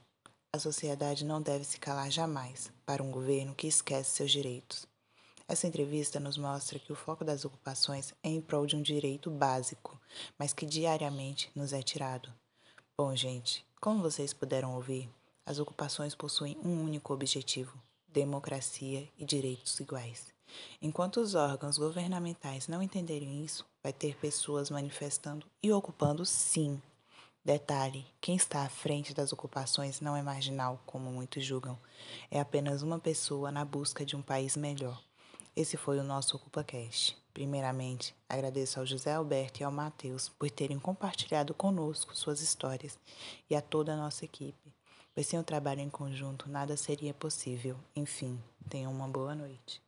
A 0.52 0.60
sociedade 0.60 1.24
não 1.24 1.42
deve 1.42 1.64
se 1.64 1.76
calar 1.80 2.08
jamais 2.08 2.70
para 2.86 3.02
um 3.02 3.10
governo 3.10 3.52
que 3.52 3.66
esquece 3.66 4.10
seus 4.10 4.30
direitos. 4.30 4.86
Essa 5.48 5.66
entrevista 5.66 6.20
nos 6.20 6.38
mostra 6.38 6.78
que 6.78 6.92
o 6.92 6.96
foco 6.96 7.24
das 7.24 7.44
ocupações 7.44 8.14
é 8.22 8.28
em 8.28 8.40
prol 8.40 8.64
de 8.64 8.76
um 8.76 8.82
direito 8.82 9.28
básico, 9.28 10.00
mas 10.38 10.52
que 10.52 10.64
diariamente 10.64 11.50
nos 11.52 11.72
é 11.72 11.82
tirado. 11.82 12.32
Bom, 12.96 13.16
gente, 13.16 13.66
como 13.80 14.00
vocês 14.00 14.32
puderam 14.32 14.76
ouvir, 14.76 15.10
as 15.44 15.58
ocupações 15.58 16.14
possuem 16.14 16.56
um 16.64 16.80
único 16.84 17.12
objetivo: 17.12 17.76
democracia 18.14 19.08
e 19.18 19.24
direitos 19.24 19.80
iguais. 19.80 20.32
Enquanto 20.80 21.20
os 21.20 21.34
órgãos 21.34 21.76
governamentais 21.76 22.68
não 22.68 22.80
entenderem 22.80 23.44
isso, 23.44 23.66
vai 23.82 23.92
ter 23.92 24.16
pessoas 24.16 24.70
manifestando 24.70 25.44
e 25.60 25.72
ocupando 25.72 26.24
sim. 26.24 26.80
Detalhe: 27.44 28.06
quem 28.20 28.36
está 28.36 28.62
à 28.62 28.68
frente 28.68 29.12
das 29.12 29.32
ocupações 29.32 30.00
não 30.00 30.16
é 30.16 30.22
marginal, 30.22 30.80
como 30.86 31.10
muitos 31.10 31.44
julgam. 31.44 31.76
É 32.30 32.38
apenas 32.38 32.82
uma 32.82 33.00
pessoa 33.00 33.50
na 33.50 33.64
busca 33.64 34.06
de 34.06 34.14
um 34.14 34.22
país 34.22 34.56
melhor. 34.56 35.02
Esse 35.56 35.76
foi 35.76 35.98
o 35.98 36.04
nosso 36.04 36.36
OcupaCast. 36.36 37.18
Primeiramente, 37.34 38.14
agradeço 38.28 38.78
ao 38.78 38.86
José 38.86 39.12
Alberto 39.12 39.60
e 39.60 39.64
ao 39.64 39.72
Matheus 39.72 40.28
por 40.28 40.48
terem 40.52 40.78
compartilhado 40.78 41.52
conosco 41.52 42.16
suas 42.16 42.40
histórias 42.40 42.96
e 43.50 43.56
a 43.56 43.60
toda 43.60 43.92
a 43.92 43.96
nossa 43.96 44.24
equipe 44.24 44.63
pois 45.14 45.26
sem 45.26 45.38
o 45.38 45.44
trabalho 45.44 45.80
em 45.80 45.90
conjunto 45.90 46.50
nada 46.50 46.76
seria 46.76 47.14
possível. 47.14 47.76
Enfim, 47.94 48.42
tenham 48.68 48.92
uma 48.92 49.06
boa 49.06 49.34
noite. 49.34 49.83